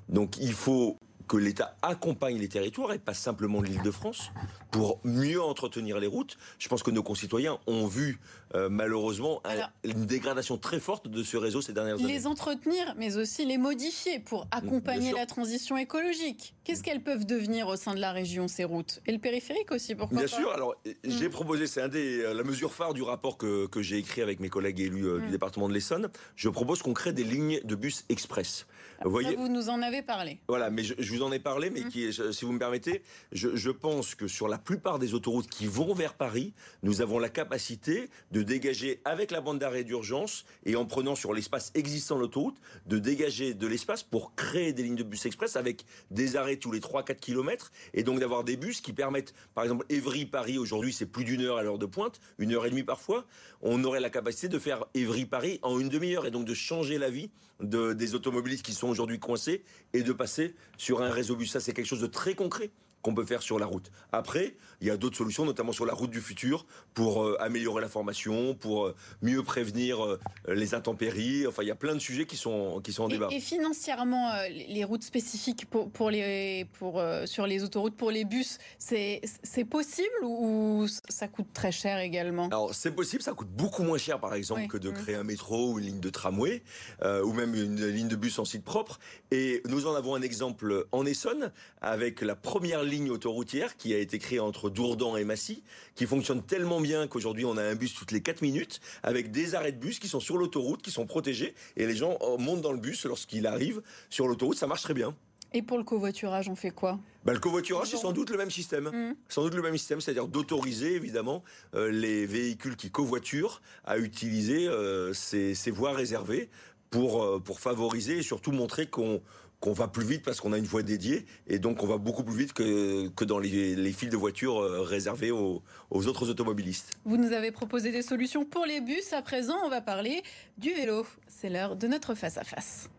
Donc 0.10 0.38
il 0.38 0.54
faut 0.54 0.98
que 1.32 1.38
l'État 1.38 1.78
accompagne 1.82 2.38
les 2.38 2.50
territoires 2.50 2.92
et 2.92 3.00
pas 3.00 3.14
simplement 3.14 3.62
l'Île-de-France 3.62 4.34
pour 4.70 5.00
mieux 5.06 5.42
entretenir 5.42 5.98
les 5.98 6.08
routes. 6.08 6.38
Je 6.60 6.68
pense 6.68 6.84
que 6.84 6.92
nos 6.92 7.04
concitoyens 7.04 7.58
ont 7.68 7.88
vu 7.88 8.20
euh, 8.54 8.68
malheureusement 8.68 9.42
une 9.86 10.06
dégradation 10.06 10.58
très 10.58 10.82
forte 10.82 11.08
de 11.08 11.24
ce 11.24 11.38
réseau 11.38 11.62
ces 11.62 11.72
dernières 11.72 11.96
années. 11.96 12.12
Les 12.12 12.28
entretenir, 12.28 12.96
mais 12.98 13.16
aussi 13.16 13.46
les 13.46 13.58
modifier 13.58 14.20
pour 14.20 14.46
accompagner 14.52 15.14
la 15.14 15.26
transition 15.26 15.78
écologique. 15.78 16.54
Qu'est-ce 16.66 16.84
qu'elles 16.84 17.02
peuvent 17.02 17.26
devenir 17.26 17.70
au 17.70 17.78
sein 17.78 17.94
de 17.94 18.02
la 18.02 18.12
région, 18.12 18.50
ces 18.50 18.66
routes? 18.66 19.00
Et 19.06 19.14
le 19.14 19.20
périphérique 19.20 19.72
aussi, 19.72 19.96
pourquoi 19.96 20.18
Bien 20.18 20.28
pas 20.28 20.36
sûr, 20.36 20.52
alors 20.52 20.76
j'ai 21.06 21.30
mm. 21.30 21.32
proposé, 21.32 21.66
c'est 21.66 21.82
un 21.82 21.88
des, 21.88 22.26
euh, 22.26 22.34
la 22.34 22.44
mesure 22.44 22.74
phare 22.74 22.94
du 22.94 23.04
rapport 23.04 23.38
que, 23.38 23.68
que 23.68 23.82
j'ai 23.82 23.98
écrit 23.98 24.22
avec 24.22 24.42
mes 24.42 24.50
collègues 24.50 24.82
élus 24.82 25.08
euh, 25.08 25.20
du 25.20 25.28
mm. 25.28 25.32
département 25.32 25.70
de 25.70 25.74
l'Essonne. 25.74 26.10
Je 26.36 26.50
propose 26.50 26.82
qu'on 26.82 26.94
crée 26.94 27.14
des 27.14 27.24
lignes 27.24 27.62
de 27.64 27.76
bus 27.76 28.04
express. 28.10 28.68
Vous, 29.04 29.12
voyez, 29.12 29.36
vous 29.36 29.48
nous 29.48 29.70
en 29.70 29.82
avez 29.82 30.02
parlé. 30.02 30.40
Voilà, 30.48 30.70
mais 30.70 30.84
je, 30.84 31.14
vous 31.14 31.24
en 31.24 31.32
ai 31.32 31.40
parlé, 31.40 31.70
mais 31.70 31.84
qui, 31.84 32.12
si 32.14 32.46
vous 32.46 32.52
me 32.52 32.60
permettez, 32.60 33.02
je, 33.32 33.56
je 33.56 33.72
pense 33.72 34.16
que 34.16 34.28
sur 34.28 34.48
la 34.48 34.58
plupart 34.58 35.00
des 35.00 35.14
autoroutes 35.14 35.48
qui 35.48 35.68
vont 35.68 35.94
vers 35.94 36.14
Paris, 36.14 36.54
nous 36.84 37.02
avons 37.02 37.20
la 37.20 37.30
capacité 37.30 38.10
de 38.32 38.44
dégager 38.44 39.02
avec 39.06 39.32
la 39.32 39.42
bande 39.42 39.60
d'arrêt 39.60 39.84
d'urgence 39.84 40.46
et 40.66 40.76
en 40.76 40.86
prenant 40.86 41.16
sur 41.16 41.34
l'espace 41.34 41.72
existant 41.76 42.16
de 42.16 42.22
l'autoroute, 42.22 42.58
de 42.86 43.00
dégager 43.00 43.54
de 43.54 43.68
l'espace 43.68 44.04
pour 44.04 44.36
créer 44.36 44.74
des 44.74 44.84
lignes 44.84 44.96
de 44.96 45.04
bus 45.04 45.26
express 45.26 45.56
avec 45.56 45.86
des 46.10 46.36
arrêts 46.36 46.58
tous 46.58 46.72
les 46.72 46.80
3-4 46.80 47.16
km 47.16 47.72
et 47.94 48.04
donc 48.04 48.20
d'avoir 48.20 48.44
des 48.44 48.58
bus 48.58 48.82
qui 48.82 48.94
permettent, 48.94 49.34
par 49.54 49.64
exemple, 49.64 49.86
Évry-Paris, 49.90 50.58
aujourd'hui 50.58 50.94
c'est 50.94 51.06
plus 51.06 51.24
d'une 51.24 51.42
heure 51.42 51.58
à 51.58 51.64
l'heure 51.64 51.80
de 51.80 51.86
pointe, 51.86 52.20
une 52.38 52.54
heure 52.54 52.66
et 52.66 52.70
demie 52.70 52.84
parfois, 52.84 53.26
on 53.62 53.84
aurait 53.84 54.00
la 54.00 54.10
capacité 54.10 54.48
de 54.48 54.60
faire 54.60 54.86
Évry-Paris 54.94 55.60
en 55.62 55.80
une 55.80 55.90
demi-heure 55.90 56.26
et 56.26 56.32
donc 56.32 56.46
de 56.46 56.54
changer 56.54 56.98
la 56.98 57.10
vie 57.10 57.30
de, 57.62 57.94
des 57.94 58.16
automobilistes 58.16 58.66
qui 58.66 58.74
sont 58.74 58.91
aujourd'hui 58.92 59.20
coincés 59.20 59.64
et 59.94 60.04
de 60.04 60.14
passer 60.14 60.54
sur 60.78 61.02
un 61.02 61.10
réseau 61.10 61.36
bus. 61.36 61.52
Ça, 61.52 61.60
c'est 61.60 61.74
quelque 61.74 61.88
chose 61.88 62.02
de 62.02 62.08
très 62.08 62.36
concret 62.36 62.70
qu'on 63.02 63.14
peut 63.14 63.26
faire 63.26 63.42
sur 63.42 63.60
la 63.60 63.66
route. 63.66 63.92
Après, 64.12 64.56
il 64.82 64.88
y 64.88 64.92
a 64.92 64.98
d'autres 64.98 65.18
solutions, 65.18 65.46
notamment 65.46 65.72
sur 65.72 65.86
la 65.86 65.94
route 65.94 66.10
du 66.10 66.22
futur, 66.22 66.66
pour 66.94 67.24
euh, 67.24 67.38
améliorer 67.40 67.82
la 67.82 67.90
formation, 67.90 68.56
pour 68.56 68.88
euh, 68.88 68.96
mieux 69.22 69.44
prévenir 69.44 70.04
euh, 70.04 70.20
les 70.48 70.74
intempéries. 70.74 71.48
Enfin, 71.48 71.64
il 71.64 71.68
y 71.68 71.72
a 71.72 71.76
plein 71.76 71.94
de 71.94 72.00
sujets 72.00 72.26
qui 72.26 72.38
sont, 72.38 72.82
qui 72.84 72.94
sont 72.94 73.04
en 73.04 73.08
débat. 73.08 73.28
Et 73.32 73.40
financièrement, 73.40 74.32
les 74.50 74.84
routes 74.84 75.04
spécifiques 75.04 75.66
pour, 75.70 75.90
pour 75.92 76.10
les, 76.10 76.66
pour, 76.80 77.02
sur 77.26 77.48
les 77.48 77.64
autoroutes, 77.64 77.96
pour 77.96 78.12
les 78.12 78.26
bus, 78.26 78.58
c'est 78.78 79.22
possible 79.70 80.08
ou 80.24 80.88
ça 81.10 81.28
coûte 81.28 81.48
très 81.54 81.72
cher 81.72 82.00
également? 82.00 82.48
Alors, 82.48 82.74
c'est 82.74 82.92
possible, 82.92 83.22
ça 83.22 83.34
coûte 83.34 83.50
beaucoup 83.50 83.84
moins 83.84 83.98
cher, 83.98 84.20
par 84.20 84.34
exemple, 84.34 84.68
que 84.68 84.78
de 84.78 84.90
mmh. 84.90 84.94
créer 84.94 85.16
un 85.16 85.24
métro 85.24 85.72
ou 85.72 85.80
une 85.80 85.86
ligne 85.86 86.00
de 86.00 86.10
tramway, 86.10 86.64
ou 87.04 87.34
même 87.34 87.56
une 87.56 87.86
ligne 87.86 88.08
de 88.08 88.16
bus 88.16 88.40
en 88.40 88.46
site 88.46 88.64
propre. 88.64 89.00
Et 89.32 89.62
nous 89.68 89.88
en 89.88 89.96
avons 89.96 90.16
un 90.16 90.22
exemple 90.22 90.88
en 90.92 91.06
Essonne, 91.06 91.52
avec 91.82 92.22
la 92.22 92.36
première 92.36 92.84
ligne 92.84 92.91
ligne 92.92 93.10
autoroutière 93.10 93.76
qui 93.76 93.94
a 93.94 93.98
été 93.98 94.20
créée 94.20 94.40
entre 94.40 94.70
Dourdan 94.70 95.18
et 95.18 95.24
Massy, 95.24 95.64
qui 95.96 96.06
fonctionne 96.06 96.44
tellement 96.44 96.80
bien 96.80 97.08
qu'aujourd'hui 97.08 97.46
on 97.46 97.58
a 97.58 97.64
un 97.64 97.76
bus 97.76 97.96
toutes 97.96 98.12
les 98.12 98.22
4 98.22 98.42
minutes, 98.42 98.80
avec 99.02 99.32
des 99.32 99.56
arrêts 99.56 99.72
de 99.72 99.80
bus 99.80 99.98
qui 99.98 100.08
sont 100.08 100.20
sur 100.20 100.38
l'autoroute, 100.38 100.82
qui 100.82 100.92
sont 100.92 101.08
protégés, 101.08 101.56
et 101.78 101.88
les 101.88 101.96
gens 101.96 102.18
euh, 102.22 102.38
montent 102.38 102.62
dans 102.62 102.72
le 102.72 102.80
bus 102.80 103.06
lorsqu'il 103.06 103.48
arrive 103.48 103.82
sur 104.10 104.28
l'autoroute, 104.28 104.58
ça 104.58 104.68
marche 104.68 104.84
très 104.84 104.94
bien. 104.94 105.16
Et 105.54 105.62
pour 105.62 105.78
le 105.78 105.84
covoiturage, 105.84 106.48
on 106.48 106.56
fait 106.56 106.72
quoi? 106.72 107.00
Bah, 107.26 107.34
Le 107.34 107.40
covoiturage, 107.40 107.90
c'est 107.90 107.98
sans 107.98 108.14
doute 108.14 108.30
le 108.30 108.38
même 108.38 108.52
système. 108.52 108.86
Mmh. 108.86 109.16
Sans 109.28 109.44
doute 109.44 109.56
le 109.56 109.62
même 109.62 109.78
système, 109.78 110.00
c'est-à-dire 110.00 110.28
d'autoriser 110.28 110.96
évidemment 110.96 111.44
euh, 111.76 111.92
les 111.92 112.26
véhicules 112.26 112.78
qui 112.78 112.90
covoiturent 112.90 113.62
à 113.84 113.98
utiliser 113.98 114.68
euh, 114.68 115.14
ces, 115.14 115.72
voies 115.72 115.94
réservées 115.94 116.50
pour, 116.90 117.42
pour 117.44 117.60
favoriser 117.60 118.18
et 118.18 118.22
surtout 118.22 118.52
montrer 118.52 118.88
qu'on 118.88 119.22
qu'on 119.62 119.74
va 119.74 119.88
plus 119.88 120.04
vite 120.04 120.24
parce 120.24 120.42
qu'on 120.42 120.52
a 120.52 120.58
une 120.58 120.66
voie 120.66 120.82
dédiée 120.82 121.26
et 121.48 121.60
donc 121.60 121.84
on 121.84 121.88
va 121.88 121.98
beaucoup 121.98 122.24
plus 122.24 122.36
vite 122.36 122.52
que, 122.52 123.08
que 123.10 123.24
dans 123.24 123.40
les, 123.40 123.76
les 123.76 123.92
files 123.94 124.10
de 124.10 124.18
voitures 124.18 124.60
euh, 124.60 124.82
réservées 124.82 125.32
aux, 125.32 125.62
autres 125.92 126.30
automobilistes. 126.30 126.92
Vous 127.06 127.18
nous 127.18 127.32
avez 127.32 127.52
proposé 127.52 127.92
des 127.92 128.02
solutions 128.02 128.44
pour 128.44 128.66
les 128.66 128.82
bus. 128.82 129.14
À 129.14 129.22
présent, 129.22 129.56
on 129.64 129.70
va 129.70 129.80
parler 129.80 130.24
du 130.58 130.74
vélo. 130.74 131.06
C'est 131.28 131.50
l'heure 131.50 131.76
de 131.76 131.88
notre 131.88 132.16
face-à-face. 132.16 132.90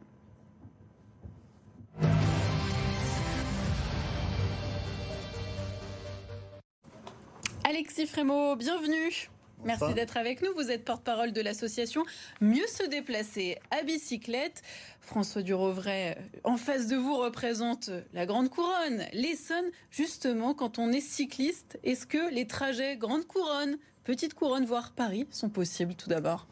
Alexis 7.64 8.06
Frémaux, 8.06 8.54
bienvenue. 8.54 9.31
Merci 9.64 9.94
d'être 9.94 10.16
avec 10.16 10.42
nous. 10.42 10.52
Vous 10.54 10.70
êtes 10.70 10.84
porte-parole 10.84 11.32
de 11.32 11.40
l'association 11.40 12.04
Mieux 12.40 12.66
se 12.66 12.88
déplacer 12.88 13.58
à 13.70 13.82
bicyclette. 13.82 14.62
François 15.00 15.42
Durovray, 15.42 16.16
en 16.44 16.56
face 16.56 16.86
de 16.88 16.96
vous, 16.96 17.16
représente 17.16 17.90
la 18.12 18.26
Grande 18.26 18.48
Couronne, 18.48 19.04
l'Essonne. 19.12 19.70
Justement, 19.90 20.54
quand 20.54 20.78
on 20.78 20.90
est 20.90 21.00
cycliste, 21.00 21.78
est-ce 21.84 22.06
que 22.06 22.32
les 22.32 22.46
trajets 22.46 22.96
Grande 22.96 23.26
Couronne, 23.26 23.78
Petite 24.04 24.34
Couronne, 24.34 24.64
voire 24.64 24.92
Paris, 24.92 25.26
sont 25.30 25.48
possibles 25.48 25.94
tout 25.94 26.08
d'abord? 26.08 26.46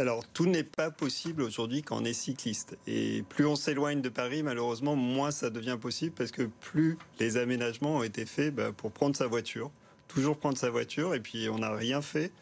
Alors, 0.00 0.26
tout 0.26 0.46
n'est 0.46 0.64
pas 0.64 0.90
possible 0.90 1.42
aujourd'hui 1.42 1.82
quand 1.82 2.00
on 2.00 2.04
est 2.04 2.14
cycliste. 2.14 2.78
Et 2.86 3.22
plus 3.28 3.44
on 3.44 3.54
s'éloigne 3.54 4.00
de 4.00 4.08
Paris, 4.08 4.42
malheureusement, 4.42 4.96
moins 4.96 5.30
ça 5.30 5.50
devient 5.50 5.76
possible 5.80 6.14
parce 6.16 6.30
que 6.30 6.44
plus 6.44 6.96
les 7.18 7.36
aménagements 7.36 7.96
ont 7.96 8.02
été 8.02 8.24
faits 8.24 8.54
bah, 8.54 8.72
pour 8.74 8.92
prendre 8.92 9.14
sa 9.14 9.26
voiture, 9.26 9.70
toujours 10.12 10.36
prendre 10.36 10.58
sa 10.58 10.70
voiture, 10.70 11.14
et 11.14 11.20
puis 11.20 11.48
on 11.48 11.58
n'a 11.58 11.74
rien 11.74 12.02
fait 12.02 12.32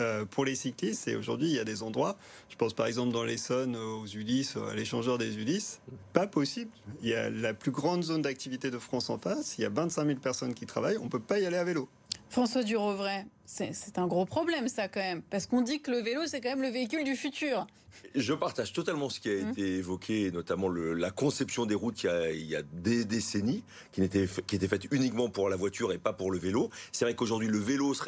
euh, 0.00 0.24
pour 0.24 0.44
les 0.44 0.54
cyclistes. 0.54 1.06
Et 1.08 1.16
aujourd'hui, 1.16 1.48
il 1.48 1.54
y 1.54 1.58
a 1.58 1.64
des 1.64 1.82
endroits, 1.82 2.16
je 2.48 2.56
pense 2.56 2.74
par 2.74 2.86
exemple 2.86 3.12
dans 3.12 3.24
l'Essonne, 3.24 3.76
aux 3.76 4.06
Ulysses, 4.06 4.56
à 4.56 4.74
l'échangeur 4.74 5.18
des 5.18 5.36
Ulysses, 5.36 5.80
pas 6.12 6.26
possible. 6.26 6.70
Il 7.02 7.08
y 7.08 7.14
a 7.14 7.30
la 7.30 7.54
plus 7.54 7.70
grande 7.70 8.02
zone 8.02 8.22
d'activité 8.22 8.70
de 8.70 8.78
France 8.78 9.10
en 9.10 9.18
face, 9.18 9.56
il 9.58 9.62
y 9.62 9.64
a 9.64 9.70
25 9.70 10.06
000 10.06 10.18
personnes 10.18 10.54
qui 10.54 10.66
travaillent, 10.66 10.98
on 10.98 11.04
ne 11.04 11.10
peut 11.10 11.20
pas 11.20 11.38
y 11.38 11.46
aller 11.46 11.58
à 11.58 11.64
vélo. 11.64 11.88
François 12.30 12.62
Durovray, 12.62 13.26
c'est 13.52 13.98
un 13.98 14.06
gros 14.06 14.24
problème 14.24 14.68
ça 14.68 14.88
quand 14.88 15.00
même, 15.00 15.22
parce 15.22 15.46
qu'on 15.46 15.60
dit 15.60 15.80
que 15.80 15.90
le 15.90 15.98
vélo 15.98 16.22
c'est 16.26 16.40
quand 16.40 16.50
même 16.50 16.62
le 16.62 16.70
véhicule 16.70 17.04
du 17.04 17.16
futur. 17.16 17.66
Je 18.14 18.32
partage 18.32 18.72
totalement 18.72 19.08
ce 19.08 19.20
qui 19.20 19.30
a 19.30 19.34
mmh. 19.34 19.50
été 19.50 19.76
évoqué, 19.76 20.30
notamment 20.30 20.68
la 20.68 21.10
conception 21.10 21.66
des 21.66 21.74
routes 21.74 22.02
il 22.02 22.46
y 22.46 22.56
a, 22.56 22.62
des 22.72 23.04
décennies, 23.04 23.64
qui 23.92 24.02
était, 24.02 24.26
qui 24.46 24.56
était 24.56 24.68
faite 24.68 24.86
uniquement 24.90 25.28
pour 25.28 25.48
la 25.48 25.56
voiture 25.56 25.92
et 25.92 25.98
pas 25.98 26.12
pour 26.12 26.30
le 26.30 26.38
vélo. 26.38 26.70
C'est 26.90 27.04
vrai 27.04 27.14
qu'aujourd'hui 27.14 27.48
le 27.48 27.58
vélo 27.58 27.94
se, 27.94 28.02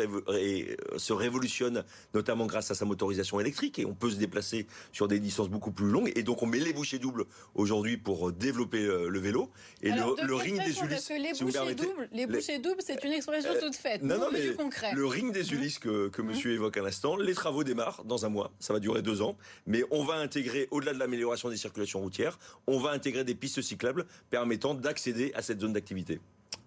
se, 0.96 1.12
révolutionne, 1.12 1.85
notamment 2.12 2.46
grâce 2.46 2.70
à 2.70 2.74
sa 2.74 2.85
motorisation 2.85 3.40
électrique, 3.40 3.78
et 3.78 3.87
on 3.87 3.94
peut 3.94 4.11
se 4.11 4.16
déplacer 4.16 4.66
sur 4.92 5.09
des 5.09 5.18
distances 5.18 5.48
beaucoup 5.48 5.72
plus 5.72 5.88
longues. 5.88 6.12
Et 6.16 6.22
donc 6.22 6.42
on 6.42 6.46
met 6.46 6.59
les 6.59 6.72
bouchées 6.72 6.98
doubles 6.98 7.24
aujourd'hui 7.54 7.96
pour 7.96 8.33
développer 8.33 8.85
euh, 8.85 9.09
le 9.09 9.18
vélo. 9.18 9.50
Et 9.83 9.90
le, 9.90 10.35
ring 10.35 10.57
des 10.62 10.78
Ulysses. 10.80 11.11
les, 11.11 11.33
bouchées 11.33 11.74
doubles, 11.74 12.09
les, 12.12 12.26
bouchées 12.26 12.59
doubles, 12.59 12.80
c'est 12.80 13.02
une 13.04 13.12
expression 13.12 13.52
euh, 13.52 13.61
toute 13.61 13.76
faite. 13.76 14.02
Non, 14.02 14.18
non, 14.18 14.28
mais 14.33 14.40
le 14.92 15.07
ring 15.07 15.33
des 15.34 15.52
Ulysses 15.52 15.78
que, 15.78 16.08
que 16.08 16.22
monsieur 16.22 16.52
évoque 16.52 16.78
à 16.78 16.82
l'instant, 16.82 17.16
les 17.16 17.34
travaux 17.34 17.64
démarrent 17.64 18.04
dans 18.04 18.24
un 18.24 18.30
mois. 18.30 18.52
Ça 18.60 18.72
va 18.72 18.80
durer 18.80 19.02
deux 19.02 19.20
ans. 19.20 19.36
Mais 19.66 19.82
on 19.90 20.04
va 20.04 20.14
intégrer, 20.14 20.68
au-delà 20.70 20.94
de 20.94 20.98
l'amélioration 20.98 21.50
des 21.50 21.56
circulations 21.58 22.00
routières, 22.00 22.38
on 22.66 22.78
va 22.78 22.90
intégrer 22.90 23.24
des 23.24 23.34
pistes 23.34 23.60
cyclables 23.60 24.06
permettant 24.30 24.74
d'accéder 24.74 25.32
à 25.34 25.42
cette 25.42 25.60
zone 25.60 25.74
d'activité. 25.74 26.20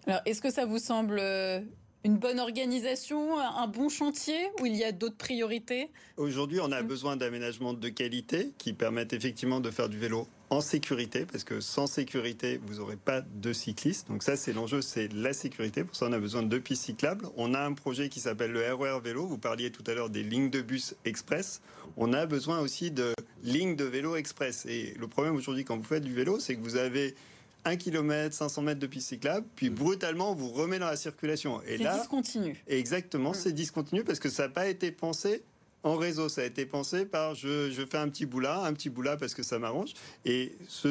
Alors, 0.06 0.20
est-ce 0.24 0.40
que 0.40 0.50
ça 0.50 0.64
vous 0.64 0.78
semble 0.78 1.18
euh, 1.18 1.60
une 2.04 2.16
bonne 2.16 2.38
organisation, 2.38 3.38
un 3.38 3.66
bon 3.66 3.88
chantier 3.88 4.38
ou 4.60 4.66
il 4.66 4.76
y 4.76 4.84
a 4.84 4.92
d'autres 4.92 5.16
priorités? 5.16 5.90
Aujourd'hui, 6.16 6.60
on 6.60 6.70
a 6.72 6.82
mmh. 6.82 6.86
besoin 6.86 7.16
d'aménagements 7.16 7.74
de 7.74 7.88
qualité 7.88 8.52
qui 8.58 8.72
permettent 8.72 9.12
effectivement 9.12 9.60
de 9.60 9.70
faire 9.70 9.88
du 9.88 9.98
vélo 9.98 10.28
en 10.50 10.60
sécurité, 10.62 11.26
parce 11.30 11.44
que 11.44 11.60
sans 11.60 11.86
sécurité, 11.86 12.58
vous 12.66 12.76
n'aurez 12.76 12.96
pas 12.96 13.20
de 13.20 13.52
cyclistes. 13.52 14.08
Donc 14.08 14.22
ça, 14.22 14.36
c'est 14.36 14.52
l'enjeu, 14.52 14.80
c'est 14.80 15.12
la 15.12 15.34
sécurité. 15.34 15.84
Pour 15.84 15.94
ça, 15.94 16.06
on 16.08 16.12
a 16.12 16.18
besoin 16.18 16.42
de 16.42 16.48
deux 16.48 16.60
pistes 16.60 16.84
cyclables. 16.84 17.26
On 17.36 17.52
a 17.52 17.60
un 17.60 17.74
projet 17.74 18.08
qui 18.08 18.20
s'appelle 18.20 18.52
le 18.52 18.72
RER 18.72 19.00
Vélo. 19.02 19.26
Vous 19.26 19.36
parliez 19.36 19.70
tout 19.70 19.84
à 19.86 19.92
l'heure 19.92 20.08
des 20.08 20.22
lignes 20.22 20.48
de 20.48 20.62
bus 20.62 20.94
express. 21.04 21.60
On 21.98 22.14
a 22.14 22.24
besoin 22.24 22.60
aussi 22.60 22.90
de 22.90 23.12
lignes 23.42 23.76
de 23.76 23.84
vélo 23.84 24.16
express. 24.16 24.64
Et 24.66 24.94
le 24.98 25.06
problème 25.06 25.36
aujourd'hui, 25.36 25.64
quand 25.64 25.76
vous 25.76 25.84
faites 25.84 26.04
du 26.04 26.14
vélo, 26.14 26.40
c'est 26.40 26.56
que 26.56 26.62
vous 26.62 26.76
avez 26.76 27.14
1 27.64 27.76
km, 27.76 28.34
500 28.34 28.62
mètres 28.62 28.80
de 28.80 28.86
piste 28.86 29.08
cyclable, 29.08 29.46
puis 29.54 29.70
brutalement, 29.70 30.34
vous 30.34 30.50
remet 30.50 30.78
dans 30.78 30.86
la 30.86 30.96
circulation. 30.96 31.60
Et 31.62 31.78
là, 31.78 31.98
discontinu. 31.98 32.62
Exactement, 32.66 33.32
c'est 33.32 33.52
discontinu 33.52 34.04
parce 34.04 34.18
que 34.18 34.28
ça 34.28 34.44
n'a 34.44 34.48
pas 34.48 34.68
été 34.68 34.90
pensé 34.92 35.42
en 35.82 35.96
réseau. 35.96 36.28
Ça 36.28 36.42
a 36.42 36.44
été 36.44 36.66
pensé 36.66 37.06
par 37.06 37.34
je, 37.34 37.70
fais 37.90 37.98
un 37.98 38.08
petit 38.08 38.26
bout 38.26 38.40
là, 38.40 38.62
un 38.64 38.72
petit 38.72 38.90
bout 38.90 39.02
là 39.02 39.16
parce 39.16 39.34
que 39.34 39.42
ça 39.42 39.58
m'arrange. 39.58 39.94
Et 40.24 40.56
ce, 40.68 40.88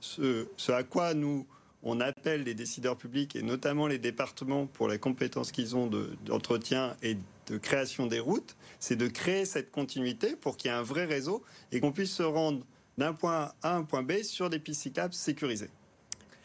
ce, 0.00 0.72
à 0.72 0.82
quoi 0.82 1.14
nous 1.14 1.46
on 1.82 2.00
appelle 2.00 2.42
les 2.42 2.52
décideurs 2.52 2.96
publics 2.96 3.34
et 3.36 3.42
notamment 3.42 3.86
les 3.86 3.98
départements 3.98 4.66
pour 4.66 4.86
la 4.86 4.98
compétence 4.98 5.50
qu'ils 5.50 5.76
ont 5.76 5.90
d'entretien 6.26 6.94
et 7.02 7.16
de 7.46 7.56
création 7.56 8.06
des 8.06 8.20
routes, 8.20 8.54
c'est 8.78 8.96
de 8.96 9.08
créer 9.08 9.46
cette 9.46 9.70
continuité 9.70 10.36
pour 10.36 10.58
qu'il 10.58 10.70
y 10.70 10.74
ait 10.74 10.76
un 10.76 10.82
vrai 10.82 11.06
réseau 11.06 11.42
et 11.72 11.80
qu'on 11.80 11.90
puisse 11.90 12.12
se 12.12 12.22
rendre 12.22 12.66
d'un 12.98 13.14
point 13.14 13.52
A 13.62 13.70
à 13.70 13.76
un 13.76 13.84
point 13.84 14.02
B 14.02 14.22
sur 14.22 14.50
des 14.50 14.58
pistes 14.58 14.82
cyclables 14.82 15.14
sécurisées. 15.14 15.70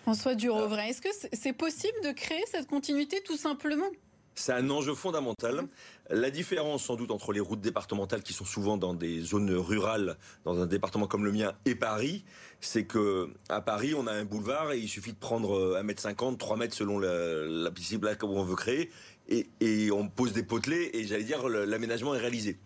François 0.06 0.36
Durovray, 0.36 0.92
est-ce 0.92 1.02
que 1.02 1.10
c'est 1.34 1.52
possible 1.52 2.00
de 2.04 2.12
créer 2.12 2.44
cette 2.46 2.68
continuité 2.68 3.24
tout 3.26 3.38
simplement? 3.38 3.88
C'est 4.36 4.52
un 4.52 4.70
enjeu 4.70 4.94
fondamental. 4.94 5.64
La 6.12 6.30
différence, 6.30 6.84
sans 6.84 6.96
doute, 6.96 7.10
entre 7.10 7.34
les 7.34 7.40
routes 7.40 7.62
départementales 7.62 8.22
qui 8.22 8.32
sont 8.32 8.46
souvent 8.46 8.78
dans 8.78 8.94
des 8.94 9.20
zones 9.22 9.50
rurales, 9.50 10.16
dans 10.44 10.62
un 10.62 10.68
département 10.68 11.08
comme 11.08 11.26
le 11.26 11.32
mien, 11.32 11.54
et 11.66 11.74
Paris, 11.74 12.24
c'est 12.62 12.84
que 12.84 13.34
à 13.50 13.62
Paris, 13.62 13.96
on 13.96 14.06
a 14.06 14.12
un 14.12 14.26
boulevard 14.26 14.74
et 14.74 14.78
il 14.78 14.90
suffit 14.90 15.12
de 15.14 15.18
prendre 15.18 15.82
1m50, 15.82 16.38
3 16.38 16.56
mètres 16.56 16.76
selon 16.76 17.00
la, 17.00 17.48
la 17.48 17.72
où 17.72 18.28
on 18.28 18.44
veut 18.44 18.56
créer, 18.56 18.92
et, 19.28 19.48
et 19.60 19.90
on 19.90 20.08
pose 20.08 20.34
des 20.34 20.44
potelets 20.44 20.92
et 20.94 21.06
j'allais 21.06 21.24
dire 21.24 21.50
l'aménagement 21.50 22.14
est 22.14 22.20
réalisé 22.20 22.60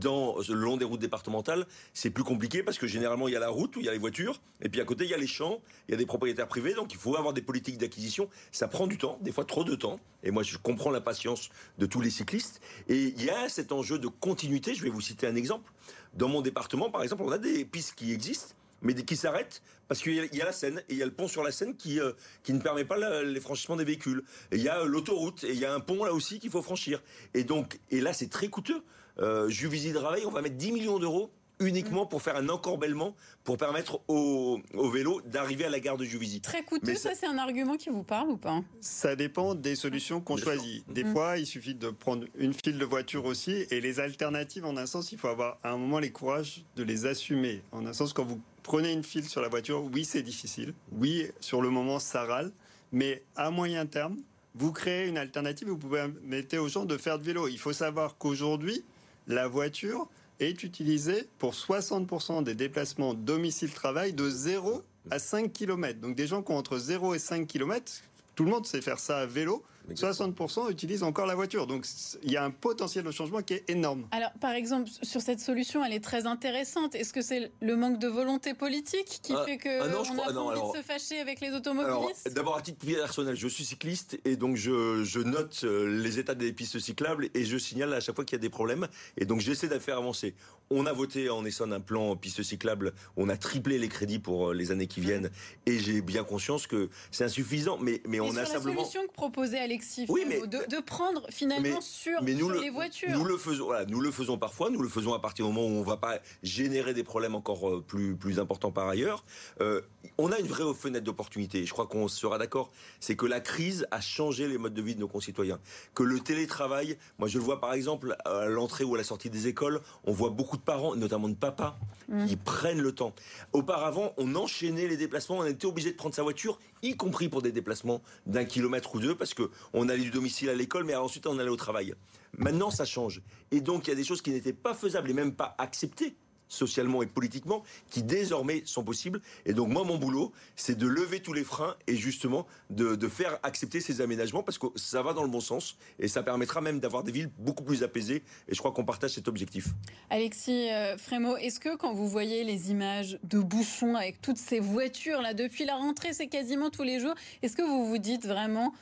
dans 0.00 0.36
le 0.48 0.54
long 0.54 0.76
des 0.76 0.84
routes 0.84 1.00
départementales, 1.00 1.66
c'est 1.94 2.10
plus 2.10 2.24
compliqué 2.24 2.62
parce 2.62 2.78
que 2.78 2.86
généralement 2.86 3.28
il 3.28 3.34
y 3.34 3.36
a 3.36 3.40
la 3.40 3.48
route 3.48 3.76
où 3.76 3.80
il 3.80 3.86
y 3.86 3.88
a 3.88 3.92
les 3.92 3.98
voitures 3.98 4.40
et 4.60 4.68
puis 4.68 4.80
à 4.80 4.84
côté 4.84 5.04
il 5.04 5.10
y 5.10 5.14
a 5.14 5.18
les 5.18 5.26
champs, 5.26 5.60
il 5.88 5.92
y 5.92 5.94
a 5.94 5.96
des 5.96 6.06
propriétaires 6.06 6.48
privés, 6.48 6.74
donc 6.74 6.92
il 6.92 6.98
faut 6.98 7.16
avoir 7.16 7.32
des 7.32 7.42
politiques 7.42 7.78
d'acquisition. 7.78 8.28
Ça 8.52 8.68
prend 8.68 8.86
du 8.86 8.98
temps, 8.98 9.18
des 9.22 9.32
fois 9.32 9.44
trop 9.44 9.64
de 9.64 9.74
temps. 9.74 10.00
Et 10.22 10.30
moi 10.30 10.42
je 10.42 10.58
comprends 10.58 10.90
la 10.90 11.00
patience 11.00 11.50
de 11.78 11.86
tous 11.86 12.00
les 12.00 12.10
cyclistes. 12.10 12.60
Et 12.88 13.14
il 13.16 13.24
y 13.24 13.30
a 13.30 13.48
cet 13.48 13.72
enjeu 13.72 13.98
de 13.98 14.08
continuité. 14.08 14.74
Je 14.74 14.82
vais 14.82 14.90
vous 14.90 15.00
citer 15.00 15.26
un 15.26 15.36
exemple. 15.36 15.70
Dans 16.14 16.28
mon 16.28 16.40
département, 16.40 16.90
par 16.90 17.02
exemple, 17.02 17.22
on 17.24 17.30
a 17.30 17.38
des 17.38 17.64
pistes 17.64 17.94
qui 17.94 18.12
existent 18.12 18.55
mais 18.82 18.94
qui 18.94 19.16
s'arrêtent 19.16 19.62
parce 19.88 20.00
qu'il 20.00 20.14
y, 20.14 20.42
a 20.42 20.44
la 20.44 20.52
Seine 20.52 20.82
et 20.88 20.94
il 20.94 20.98
y 20.98 21.02
a 21.02 21.06
le 21.06 21.12
pont 21.12 21.28
sur 21.28 21.42
la 21.42 21.52
Seine 21.52 21.76
qui 21.76 22.00
euh, 22.00 22.12
qui 22.42 22.52
ne 22.52 22.60
permet 22.60 22.84
pas 22.84 23.22
les 23.22 23.40
franchissements 23.40 23.76
des 23.76 23.84
véhicules. 23.84 24.22
Il 24.52 24.60
y 24.60 24.68
a 24.68 24.84
l'autoroute 24.84 25.44
et 25.44 25.52
il 25.52 25.58
y 25.58 25.64
a 25.64 25.72
un 25.72 25.80
pont 25.80 26.04
là 26.04 26.12
aussi 26.12 26.38
qu'il 26.38 26.50
faut 26.50 26.62
franchir. 26.62 27.02
Et 27.34 27.44
donc 27.44 27.78
et 27.90 28.00
là 28.00 28.12
c'est 28.12 28.28
très 28.28 28.48
coûteux 28.48 28.82
euh, 29.18 29.48
Juvisy 29.48 29.92
Draveil, 29.92 30.26
on 30.26 30.30
va 30.30 30.42
mettre 30.42 30.56
10 30.56 30.72
millions 30.72 30.98
d'euros 30.98 31.30
uniquement 31.60 32.06
pour 32.06 32.22
faire 32.22 32.36
un 32.36 32.48
encorbellement 32.48 33.14
pour 33.44 33.56
permettre 33.56 34.00
au, 34.08 34.60
vélo 34.92 35.20
d'arriver 35.26 35.64
à 35.64 35.70
la 35.70 35.80
gare 35.80 35.96
de 35.96 36.04
Juvisy. 36.04 36.40
Très 36.40 36.62
coûteux, 36.62 36.94
ça, 36.94 37.14
c'est 37.14 37.26
un 37.26 37.38
argument 37.38 37.76
qui 37.76 37.90
vous 37.90 38.02
parle 38.02 38.30
ou 38.30 38.36
pas? 38.36 38.60
Ça 38.80 39.16
dépend 39.16 39.54
des 39.54 39.74
solutions 39.74 40.20
qu'on 40.20 40.36
choisit. 40.36 40.84
Des 40.92 41.04
mm. 41.04 41.12
fois, 41.12 41.38
il 41.38 41.46
suffit 41.46 41.74
de 41.74 41.90
prendre 41.90 42.26
une 42.36 42.52
file 42.52 42.78
de 42.78 42.84
voiture 42.84 43.24
aussi 43.24 43.66
et 43.70 43.80
les 43.80 44.00
alternatives, 44.00 44.64
en 44.64 44.76
un 44.76 44.86
sens, 44.86 45.12
il 45.12 45.18
faut 45.18 45.28
avoir 45.28 45.58
à 45.62 45.70
un 45.70 45.76
moment 45.76 45.98
les 45.98 46.10
courages 46.10 46.64
de 46.76 46.82
les 46.82 47.06
assumer. 47.06 47.62
En 47.72 47.86
un 47.86 47.92
sens, 47.92 48.12
quand 48.12 48.24
vous 48.24 48.40
prenez 48.62 48.92
une 48.92 49.04
file 49.04 49.28
sur 49.28 49.40
la 49.40 49.48
voiture, 49.48 49.84
oui, 49.92 50.04
c'est 50.04 50.22
difficile. 50.22 50.74
Oui, 50.92 51.26
sur 51.40 51.62
le 51.62 51.70
moment, 51.70 51.98
ça 51.98 52.24
râle. 52.24 52.52
Mais 52.92 53.22
à 53.34 53.50
moyen 53.50 53.86
terme, 53.86 54.16
vous 54.54 54.72
créez 54.72 55.06
une 55.06 55.18
alternative, 55.18 55.68
vous 55.68 55.76
pouvez 55.76 56.08
permettre 56.08 56.58
aux 56.58 56.68
gens 56.68 56.84
de 56.84 56.96
faire 56.96 57.18
de 57.18 57.24
vélo. 57.24 57.48
Il 57.48 57.58
faut 57.58 57.72
savoir 57.72 58.16
qu'aujourd'hui, 58.16 58.84
la 59.26 59.48
voiture 59.48 60.08
est 60.40 60.62
utilisée 60.62 61.28
pour 61.38 61.52
60% 61.52 62.42
des 62.42 62.54
déplacements 62.54 63.14
domicile-travail 63.14 64.12
de 64.12 64.28
0 64.28 64.82
à 65.10 65.18
5 65.18 65.52
km. 65.52 66.00
Donc 66.00 66.16
des 66.16 66.26
gens 66.26 66.42
qui 66.42 66.52
ont 66.52 66.56
entre 66.56 66.78
0 66.78 67.14
et 67.14 67.18
5 67.18 67.46
km, 67.46 68.02
tout 68.34 68.44
le 68.44 68.50
monde 68.50 68.66
sait 68.66 68.82
faire 68.82 68.98
ça 68.98 69.18
à 69.18 69.26
vélo. 69.26 69.64
60% 69.94 70.70
utilisent 70.70 71.02
encore 71.02 71.26
la 71.26 71.34
voiture. 71.34 71.66
Donc 71.66 71.86
il 72.22 72.32
y 72.32 72.36
a 72.36 72.44
un 72.44 72.50
potentiel 72.50 73.04
de 73.04 73.10
changement 73.10 73.42
qui 73.42 73.54
est 73.54 73.68
énorme. 73.68 74.06
Alors 74.10 74.32
par 74.40 74.52
exemple, 74.52 74.90
sur 75.02 75.20
cette 75.20 75.40
solution, 75.40 75.84
elle 75.84 75.92
est 75.92 76.04
très 76.04 76.26
intéressante. 76.26 76.94
Est-ce 76.94 77.12
que 77.12 77.22
c'est 77.22 77.52
le 77.60 77.76
manque 77.76 77.98
de 77.98 78.08
volonté 78.08 78.54
politique 78.54 79.20
qui 79.22 79.32
ah, 79.34 79.44
fait 79.44 79.58
que 79.58 79.80
ah 79.80 79.86
on 79.86 80.36
a 80.36 80.40
envie 80.40 80.72
de 80.72 80.78
se 80.78 80.82
fâcher 80.82 81.20
avec 81.20 81.40
les 81.40 81.52
automobilistes? 81.52 82.32
D'abord 82.32 82.56
à 82.56 82.62
titre 82.62 82.84
personnel, 82.84 83.36
je 83.36 83.48
suis 83.48 83.64
cycliste 83.64 84.18
et 84.24 84.36
donc 84.36 84.56
je, 84.56 85.22
note 85.22 85.60
euh, 85.64 86.02
les 86.02 86.18
états 86.18 86.34
des 86.34 86.52
pistes 86.52 86.78
cyclables 86.78 87.28
et 87.34 87.44
je 87.44 87.56
signale 87.58 87.92
à 87.94 88.00
chaque 88.00 88.14
fois 88.14 88.24
qu'il 88.24 88.36
y 88.36 88.40
a 88.40 88.42
des 88.42 88.50
problèmes. 88.50 88.88
Et 89.16 89.24
donc 89.24 89.40
j'essaie 89.40 89.68
de 89.68 89.78
faire 89.78 89.98
avancer. 89.98 90.34
On 90.70 90.86
a 90.86 90.92
voté 90.92 91.30
en 91.30 91.44
Essonne 91.44 91.72
un 91.72 91.80
plan 91.80 92.16
piste 92.16 92.42
cyclable. 92.42 92.92
On 93.16 93.28
a 93.28 93.36
triplé 93.36 93.78
les 93.78 93.88
crédits 93.88 94.18
pour 94.18 94.50
euh, 94.50 94.54
les 94.54 94.72
années 94.72 94.88
qui 94.88 95.00
viennent. 95.00 95.30
Et 95.64 95.78
j'ai 95.78 96.00
bien 96.00 96.24
conscience 96.24 96.66
que 96.66 96.88
c'est 97.12 97.24
insuffisant. 97.24 97.78
Mais, 97.80 98.02
mais, 98.08 98.18
on 98.18 98.36
a 98.36 98.44
simplement. 98.44 98.80
La 98.80 98.88
solution 98.88 99.06
que 99.06 99.12
proposait 99.12 99.58
Alexis 99.58 99.75
oui, 100.08 100.24
mais, 100.26 100.40
de, 100.46 100.80
prendre 100.80 101.26
finalement 101.30 101.80
sur, 101.80 102.20
les 102.22 102.70
voitures. 102.70 103.10
Nous 103.10 103.24
le 103.24 103.36
faisons. 103.36 103.70
nous 103.88 104.00
le 104.00 104.10
faisons 104.10 104.38
parfois. 104.38 104.70
Nous 104.70 104.82
le 104.82 104.88
faisons 104.88 105.14
à 105.14 105.18
partir 105.18 105.46
du 105.46 105.52
moment 105.52 105.66
où 105.66 105.70
on 105.70 105.80
ne 105.80 105.86
va 105.86 105.96
pas 105.96 106.18
générer 106.42 106.94
des 106.94 107.04
problèmes 107.04 107.34
encore 107.34 107.68
euh, 107.68 107.84
plus 107.86 108.16
plus 108.16 108.38
importants 108.38 108.70
par 108.70 108.88
ailleurs. 108.88 109.24
Euh, 109.60 109.80
on 110.18 110.32
a 110.32 110.38
une 110.38 110.46
vraie 110.46 110.64
fenêtre 110.74 111.04
d'opportunité. 111.04 111.64
Je 111.64 111.72
crois 111.72 111.86
qu'on 111.86 112.08
sera 112.08 112.38
d'accord. 112.38 112.70
C'est 113.00 113.16
que 113.16 113.26
la 113.26 113.40
crise 113.40 113.86
a 113.90 114.00
changé 114.00 114.48
les 114.48 114.58
modes 114.58 114.74
de 114.74 114.82
vie 114.82 114.94
de 114.94 115.00
nos 115.00 115.08
concitoyens. 115.08 115.58
Que 115.94 116.02
le 116.02 116.20
télétravail, 116.20 116.96
moi 117.18 117.28
je 117.28 117.38
le 117.38 117.44
vois 117.44 117.60
par 117.60 117.72
exemple 117.72 118.16
à 118.24 118.46
l'entrée 118.46 118.84
ou 118.84 118.94
à 118.94 118.98
la 118.98 119.04
sortie 119.04 119.30
des 119.30 119.46
écoles, 119.46 119.80
on 120.04 120.12
voit 120.12 120.30
beaucoup 120.30 120.56
de 120.56 120.62
parents, 120.62 120.94
notamment 120.96 121.28
de 121.28 121.34
papas, 121.34 121.78
mm. 122.08 122.26
qui 122.26 122.36
prennent 122.36 122.80
le 122.80 122.92
temps. 122.92 123.14
Auparavant, 123.52 124.12
on 124.16 124.34
enchaînait 124.34 124.88
les 124.88 124.96
déplacements, 124.96 125.38
on 125.38 125.44
était 125.44 125.66
obligé 125.66 125.90
de 125.90 125.96
prendre 125.96 126.14
sa 126.14 126.22
voiture, 126.22 126.58
y 126.82 126.96
compris 126.96 127.28
pour 127.28 127.42
des 127.42 127.52
déplacements 127.52 128.02
d'un 128.26 128.44
kilomètre 128.44 128.94
ou 128.94 129.00
deux, 129.00 129.14
parce 129.14 129.34
que 129.34 129.50
on 129.72 129.88
allait 129.88 130.02
du 130.02 130.10
domicile 130.10 130.48
à 130.48 130.54
l'école, 130.54 130.84
mais 130.84 130.94
ensuite 130.94 131.26
on 131.26 131.38
allait 131.38 131.50
au 131.50 131.56
travail. 131.56 131.94
Maintenant, 132.38 132.70
ça 132.70 132.84
change. 132.84 133.22
Et 133.50 133.60
donc, 133.60 133.86
il 133.86 133.90
y 133.90 133.92
a 133.92 133.96
des 133.96 134.04
choses 134.04 134.20
qui 134.20 134.30
n'étaient 134.30 134.52
pas 134.52 134.74
faisables 134.74 135.10
et 135.10 135.14
même 135.14 135.34
pas 135.34 135.54
acceptées 135.58 136.16
socialement 136.48 137.02
et 137.02 137.06
politiquement, 137.06 137.62
qui 137.90 138.02
désormais 138.02 138.62
sont 138.66 138.84
possibles. 138.84 139.20
Et 139.44 139.52
donc 139.52 139.68
moi, 139.68 139.84
mon 139.84 139.96
boulot, 139.96 140.32
c'est 140.54 140.76
de 140.76 140.86
lever 140.86 141.20
tous 141.20 141.32
les 141.32 141.44
freins 141.44 141.76
et 141.86 141.96
justement 141.96 142.46
de, 142.70 142.96
faire 143.08 143.38
accepter 143.42 143.80
ces 143.80 144.00
aménagements 144.00 144.42
parce 144.42 144.58
que 144.58 144.66
ça 144.74 145.02
va 145.02 145.12
dans 145.12 145.22
le 145.22 145.28
bon 145.28 145.40
sens 145.40 145.76
et 145.98 146.08
ça 146.08 146.22
permettra 146.22 146.60
même 146.60 146.80
d'avoir 146.80 147.02
des 147.02 147.12
villes 147.12 147.30
beaucoup 147.38 147.62
plus 147.62 147.82
apaisées. 147.82 148.22
Et 148.48 148.54
je 148.54 148.58
crois 148.58 148.72
qu'on 148.72 148.84
partage 148.84 149.12
cet 149.12 149.28
objectif. 149.28 149.68
Alexis 150.10 150.70
euh, 150.70 150.96
Frémaux, 150.98 151.36
est-ce 151.36 151.60
que 151.60 151.76
quand 151.76 151.94
vous 151.94 152.08
voyez 152.08 152.44
les 152.44 152.70
images 152.70 153.18
de 153.22 153.38
bouchons 153.38 153.94
avec 153.94 154.20
toutes 154.20 154.38
ces 154.38 154.60
voitures 154.60 155.22
là 155.22 155.34
depuis 155.34 155.64
la 155.64 155.76
rentrée, 155.76 156.12
c'est 156.12 156.26
quasiment 156.26 156.70
tous 156.70 156.82
les 156.82 157.00
jours, 157.00 157.14
est-ce 157.42 157.56
que 157.56 157.62
vous 157.62 157.86
vous 157.86 157.98
dites 157.98 158.26
vraiment 158.26 158.72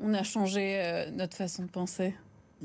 on 0.00 0.14
a 0.14 0.22
changé 0.22 0.80
euh, 0.80 1.10
notre 1.10 1.36
façon 1.36 1.64
de 1.64 1.70
penser 1.70 2.14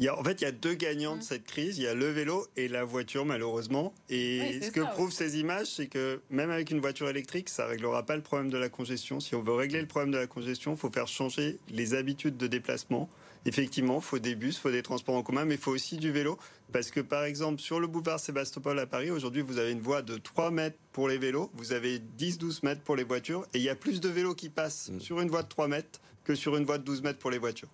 en 0.10 0.24
fait, 0.24 0.42
il 0.42 0.46
y 0.46 0.48
a 0.48 0.52
deux 0.52 0.74
gagnants 0.74 1.18
de 1.18 1.22
cette 1.22 1.44
crise. 1.44 1.78
Il 1.78 1.84
y 1.84 1.88
a 1.88 1.94
le 1.94 2.10
vélo 2.10 2.48
et 2.56 2.68
la 2.68 2.84
voiture, 2.84 3.26
malheureusement. 3.26 3.94
Et 4.10 4.62
ce 4.62 4.72
que 4.72 4.80
prouvent 4.80 5.12
ces 5.12 5.40
images, 5.40 5.68
c'est 5.68 5.88
que 5.88 6.22
même 6.30 6.50
avec 6.50 6.72
une 6.72 6.80
voiture 6.80 7.10
électrique, 7.10 7.50
ça 7.50 7.68
réglera 7.68 8.04
pas 8.04 8.16
le 8.16 8.22
problème 8.22 8.50
de 8.50 8.58
la 8.58 8.70
congestion. 8.70 9.20
Si 9.20 9.36
on 9.36 9.42
veut 9.42 9.54
régler 9.54 9.82
le 9.82 9.88
problème 9.88 10.12
de 10.12 10.18
la 10.18 10.28
congestion, 10.28 10.72
il 10.72 10.78
faut 10.78 10.90
faire 10.90 11.08
changer 11.08 11.60
les 11.70 11.94
habitudes 11.94 12.38
de 12.38 12.48
déplacement. 12.48 13.10
Effectivement, 13.46 13.98
il 13.98 14.04
faut 14.04 14.20
des 14.20 14.36
bus, 14.36 14.58
il 14.58 14.60
faut 14.60 14.72
des 14.72 14.84
transports 14.84 15.16
en 15.16 15.24
commun, 15.24 15.46
mais 15.46 15.56
il 15.56 15.60
faut 15.60 15.72
aussi 15.72 15.98
du 15.98 16.12
vélo. 16.12 16.38
Parce 16.72 16.92
que, 16.92 17.00
par 17.00 17.24
exemple, 17.24 17.60
sur 17.60 17.80
le 17.80 17.88
boulevard 17.88 18.20
Sébastopol 18.20 18.78
à 18.80 18.86
Paris, 18.86 19.12
aujourd'hui, 19.12 19.42
vous 19.42 19.58
avez 19.58 19.72
une 19.72 19.82
voie 19.82 20.02
de 20.02 20.18
3 20.18 20.52
mètres 20.52 20.78
pour 20.94 21.08
les 21.08 21.18
vélos, 21.18 21.50
vous 21.56 21.74
avez 21.74 22.00
10-12 22.20 22.60
mètres 22.64 22.82
pour 22.82 22.96
les 22.96 23.04
voitures, 23.04 23.46
et 23.54 23.58
il 23.58 23.64
y 23.64 23.70
a 23.70 23.76
plus 23.76 24.00
de 24.00 24.10
vélos 24.10 24.36
qui 24.36 24.50
passent 24.50 24.90
mm. 24.90 25.00
sur 25.00 25.20
une 25.22 25.30
voie 25.30 25.44
de 25.44 25.50
3 25.50 25.68
mètres 25.68 26.00
que 26.24 26.36
sur 26.36 26.56
une 26.56 26.66
voie 26.66 26.78
de 26.78 26.84
12 26.84 27.02
mètres 27.02 27.20
pour 27.20 27.32
les 27.32 27.40
voitures. 27.40 27.70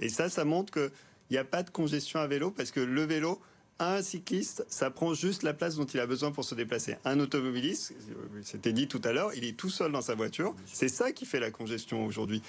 Et 0.00 0.08
ça, 0.08 0.28
ça 0.28 0.44
montre 0.44 0.72
que 0.72 0.90
il 1.30 1.34
n'y 1.34 1.38
a 1.38 1.44
pas 1.44 1.62
de 1.62 1.70
congestion 1.70 2.20
à 2.20 2.26
vélo 2.26 2.50
parce 2.50 2.70
que 2.70 2.80
le 2.80 3.04
vélo, 3.04 3.40
un 3.78 4.02
cycliste, 4.02 4.66
ça 4.68 4.90
prend 4.90 5.14
juste 5.14 5.42
la 5.42 5.54
place 5.54 5.76
dont 5.76 5.86
il 5.86 5.98
a 5.98 6.06
besoin 6.06 6.30
pour 6.30 6.44
se 6.44 6.54
déplacer. 6.54 6.96
Un 7.06 7.20
automobiliste, 7.20 7.94
c'était 8.42 8.74
dit 8.74 8.86
tout 8.86 9.00
à 9.02 9.12
l'heure, 9.12 9.32
il 9.34 9.44
est 9.44 9.56
tout 9.56 9.70
seul 9.70 9.92
dans 9.92 10.02
sa 10.02 10.14
voiture. 10.14 10.54
C'est 10.66 10.88
ça 10.88 11.10
qui 11.12 11.24
fait 11.24 11.40
la 11.40 11.50
congestion 11.50 12.04
aujourd'hui. 12.04 12.42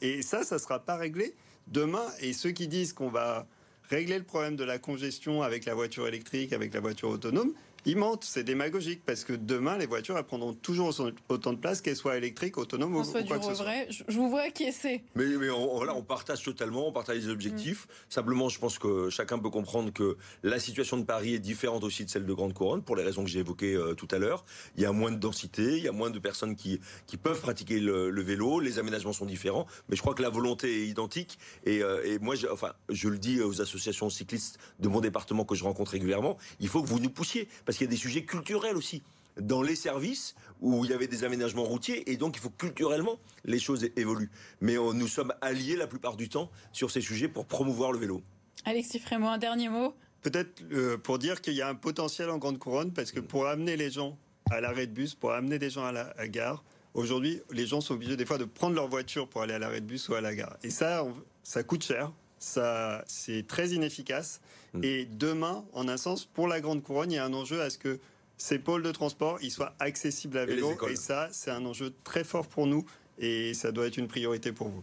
Et 0.00 0.22
ça, 0.22 0.42
ça 0.42 0.54
ne 0.54 0.60
sera 0.60 0.78
pas 0.78 0.96
réglé 0.96 1.34
demain. 1.68 2.06
Et 2.20 2.32
ceux 2.32 2.50
qui 2.50 2.68
disent 2.68 2.92
qu'on 2.92 3.08
va 3.08 3.46
régler 3.90 4.18
le 4.18 4.24
problème 4.24 4.56
de 4.56 4.64
la 4.64 4.78
congestion 4.78 5.42
avec 5.42 5.64
la 5.64 5.74
voiture 5.74 6.06
électrique, 6.08 6.52
avec 6.52 6.74
la 6.74 6.80
voiture 6.80 7.10
autonome, 7.10 7.52
ils 7.86 7.96
mentent, 7.96 8.24
c'est 8.24 8.44
démagogique 8.44 9.02
parce 9.04 9.24
que 9.24 9.32
demain, 9.32 9.76
les 9.76 9.86
voitures 9.86 10.16
elles 10.16 10.24
prendront 10.24 10.54
toujours 10.54 10.94
autant 11.28 11.52
de 11.52 11.58
place, 11.58 11.80
qu'elles 11.80 11.96
soient 11.96 12.16
électriques, 12.16 12.58
autonomes 12.58 12.96
ou, 12.96 13.02
quoi 13.02 13.38
que 13.38 13.44
ce 13.44 13.54
soit. 13.54 13.66
Je 13.90 14.16
vous 14.16 14.30
vois 14.30 14.42
acquiescer. 14.42 15.02
Mais, 15.14 15.26
mais 15.26 15.50
on, 15.50 15.76
voilà, 15.76 15.94
on 15.94 16.02
partage 16.02 16.42
totalement, 16.42 16.88
on 16.88 16.92
partage 16.92 17.18
les 17.18 17.28
objectifs. 17.28 17.86
Mm. 17.86 17.90
Simplement, 18.08 18.48
je 18.48 18.58
pense 18.58 18.78
que 18.78 19.10
chacun 19.10 19.38
peut 19.38 19.50
comprendre 19.50 19.92
que 19.92 20.16
la 20.42 20.58
situation 20.58 20.96
de 20.96 21.04
Paris 21.04 21.34
est 21.34 21.38
différente 21.38 21.84
aussi 21.84 22.04
de 22.04 22.10
celle 22.10 22.26
de 22.26 22.32
Grande 22.32 22.54
Couronne 22.54 22.82
pour 22.82 22.96
les 22.96 23.02
raisons 23.02 23.24
que 23.24 23.30
j'ai 23.30 23.40
évoquées 23.40 23.74
euh, 23.74 23.94
tout 23.94 24.08
à 24.10 24.18
l'heure. 24.18 24.44
Il 24.76 24.82
y 24.82 24.86
a 24.86 24.92
moins 24.92 25.10
de 25.10 25.18
densité, 25.18 25.76
il 25.76 25.84
y 25.84 25.88
a 25.88 25.92
moins 25.92 26.10
de 26.10 26.18
personnes 26.18 26.56
qui, 26.56 26.80
qui 27.06 27.16
peuvent 27.16 27.40
pratiquer 27.40 27.80
le, 27.80 28.22
vélo, 28.22 28.60
les 28.60 28.78
aménagements 28.78 29.12
sont 29.12 29.26
différents, 29.26 29.66
mais 29.88 29.96
je 29.96 30.00
crois 30.00 30.14
que 30.14 30.22
la 30.22 30.30
volonté 30.30 30.82
est 30.82 30.86
identique. 30.86 31.38
Et, 31.64 31.82
euh, 31.82 32.02
et 32.04 32.18
moi, 32.18 32.34
je, 32.34 32.46
enfin, 32.46 32.72
je 32.88 33.08
le 33.08 33.18
dis 33.18 33.42
aux 33.42 33.60
associations 33.60 34.08
cyclistes 34.08 34.58
de 34.78 34.88
mon 34.88 35.00
département 35.00 35.44
que 35.44 35.54
je 35.54 35.64
rencontre 35.64 35.92
régulièrement, 35.92 36.38
il 36.60 36.68
faut 36.68 36.82
que 36.82 36.88
vous 36.88 37.00
nous 37.00 37.10
poussiez 37.10 37.48
parce 37.64 37.73
qu'il 37.76 37.86
y 37.86 37.88
a 37.88 37.90
des 37.90 37.96
sujets 37.96 38.24
culturels 38.24 38.76
aussi 38.76 39.02
dans 39.40 39.62
les 39.62 39.74
services 39.74 40.34
où 40.60 40.84
il 40.84 40.90
y 40.90 40.94
avait 40.94 41.06
des 41.06 41.24
aménagements 41.24 41.64
routiers 41.64 42.10
et 42.10 42.16
donc 42.16 42.36
il 42.36 42.40
faut 42.40 42.50
culturellement 42.50 43.18
les 43.44 43.58
choses 43.58 43.88
évoluent. 43.96 44.30
Mais 44.60 44.76
euh, 44.76 44.92
nous 44.92 45.08
sommes 45.08 45.32
alliés 45.40 45.76
la 45.76 45.86
plupart 45.86 46.16
du 46.16 46.28
temps 46.28 46.50
sur 46.72 46.90
ces 46.90 47.00
sujets 47.00 47.28
pour 47.28 47.46
promouvoir 47.46 47.92
le 47.92 47.98
vélo. 47.98 48.22
Alexis 48.64 48.98
Frémont, 48.98 49.28
un 49.28 49.38
dernier 49.38 49.68
mot? 49.68 49.94
Peut-être 50.22 50.62
euh, 50.72 50.96
pour 50.96 51.18
dire 51.18 51.40
qu'il 51.40 51.54
y 51.54 51.62
a 51.62 51.68
un 51.68 51.74
potentiel 51.74 52.30
en 52.30 52.38
Grande 52.38 52.58
Couronne 52.58 52.92
parce 52.92 53.12
que 53.12 53.20
pour 53.20 53.46
amener 53.46 53.76
les 53.76 53.90
gens 53.90 54.16
à 54.50 54.60
l'arrêt 54.60 54.86
de 54.86 54.92
bus, 54.92 55.14
pour 55.14 55.32
amener 55.32 55.58
des 55.58 55.70
gens 55.70 55.84
à 55.84 55.92
la 55.92 56.28
gare, 56.28 56.64
aujourd'hui 56.94 57.42
les 57.50 57.66
gens 57.66 57.80
sont 57.80 57.94
obligés 57.94 58.16
des 58.16 58.24
fois 58.24 58.38
de 58.38 58.44
prendre 58.44 58.74
leur 58.74 58.88
voiture 58.88 59.28
pour 59.28 59.42
aller 59.42 59.54
à 59.54 59.58
l'arrêt 59.58 59.80
de 59.80 59.86
bus 59.86 60.08
ou 60.08 60.14
à 60.14 60.20
la 60.20 60.34
gare. 60.34 60.56
Et 60.62 60.70
ça, 60.70 61.04
ça 61.42 61.62
coûte 61.62 61.84
cher, 61.84 62.12
ça 62.44 63.04
c'est 63.06 63.46
très 63.46 63.70
inefficace. 63.70 64.40
Mm. 64.74 64.84
Et 64.84 65.04
demain, 65.06 65.64
en 65.72 65.88
un 65.88 65.96
sens, 65.96 66.24
pour 66.24 66.48
la 66.48 66.60
Grande 66.60 66.82
Couronne, 66.82 67.10
il 67.10 67.16
y 67.16 67.18
a 67.18 67.24
un 67.24 67.32
enjeu 67.32 67.60
à 67.62 67.70
ce 67.70 67.78
que 67.78 67.98
ces 68.36 68.58
pôles 68.58 68.82
de 68.82 68.90
transport 68.90 69.38
ils 69.42 69.50
soient 69.50 69.74
accessibles 69.78 70.38
à 70.38 70.44
vélo. 70.44 70.72
Et, 70.88 70.92
et 70.92 70.96
ça, 70.96 71.28
c'est 71.32 71.50
un 71.50 71.64
enjeu 71.64 71.92
très 72.04 72.24
fort 72.24 72.46
pour 72.46 72.66
nous 72.66 72.84
et 73.18 73.54
ça 73.54 73.72
doit 73.72 73.86
être 73.86 73.96
une 73.96 74.08
priorité 74.08 74.52
pour 74.52 74.68
vous. 74.68 74.82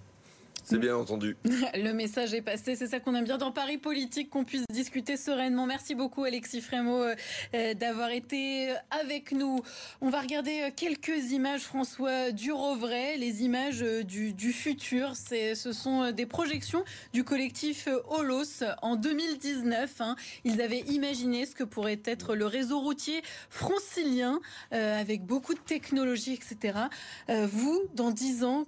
C'est 0.63 0.77
bien 0.77 0.95
entendu. 0.95 1.37
Le 1.43 1.91
message 1.91 2.33
est 2.33 2.41
passé. 2.41 2.75
C'est 2.75 2.87
ça 2.87 2.99
qu'on 2.99 3.15
aime 3.15 3.25
bien 3.25 3.37
dans 3.37 3.51
Paris 3.51 3.77
Politique, 3.77 4.29
qu'on 4.29 4.43
puisse 4.43 4.65
discuter 4.71 5.17
sereinement. 5.17 5.65
Merci 5.65 5.95
beaucoup, 5.95 6.23
Alexis 6.23 6.61
Frémaux, 6.61 7.01
euh, 7.01 7.15
euh, 7.55 7.73
d'avoir 7.73 8.11
été 8.11 8.73
avec 8.91 9.31
nous. 9.31 9.61
On 10.01 10.09
va 10.09 10.21
regarder 10.21 10.61
euh, 10.61 10.69
quelques 10.75 11.31
images, 11.31 11.61
François 11.61 12.31
Durovray, 12.31 13.17
les 13.17 13.43
images 13.43 13.81
du, 13.81 14.53
futur. 14.53 15.15
Ce 15.15 15.73
sont 15.73 16.11
des 16.11 16.25
projections 16.25 16.83
du 17.13 17.23
collectif 17.23 17.87
Holos 18.09 18.63
en 18.81 18.95
2019. 18.95 20.01
Hein. 20.01 20.15
Ils 20.43 20.61
avaient 20.61 20.81
imaginé 20.81 21.45
ce 21.45 21.55
que 21.55 21.63
pourrait 21.63 22.01
être 22.05 22.35
le 22.35 22.45
réseau 22.45 22.79
routier 22.79 23.21
francilien 23.49 24.39
avec 24.71 25.25
beaucoup 25.25 25.53
de 25.53 25.59
technologies, 25.59 26.33
etc. 26.33 26.79
vous, 27.27 27.81
dans 27.95 28.11
10 28.11 28.43
ans, 28.43 28.65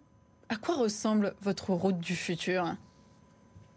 à 0.53 0.55
quoi 0.55 0.75
ressemble 0.75 1.33
votre 1.41 1.71
route 1.71 1.99
du 1.99 2.15
futur? 2.15 2.75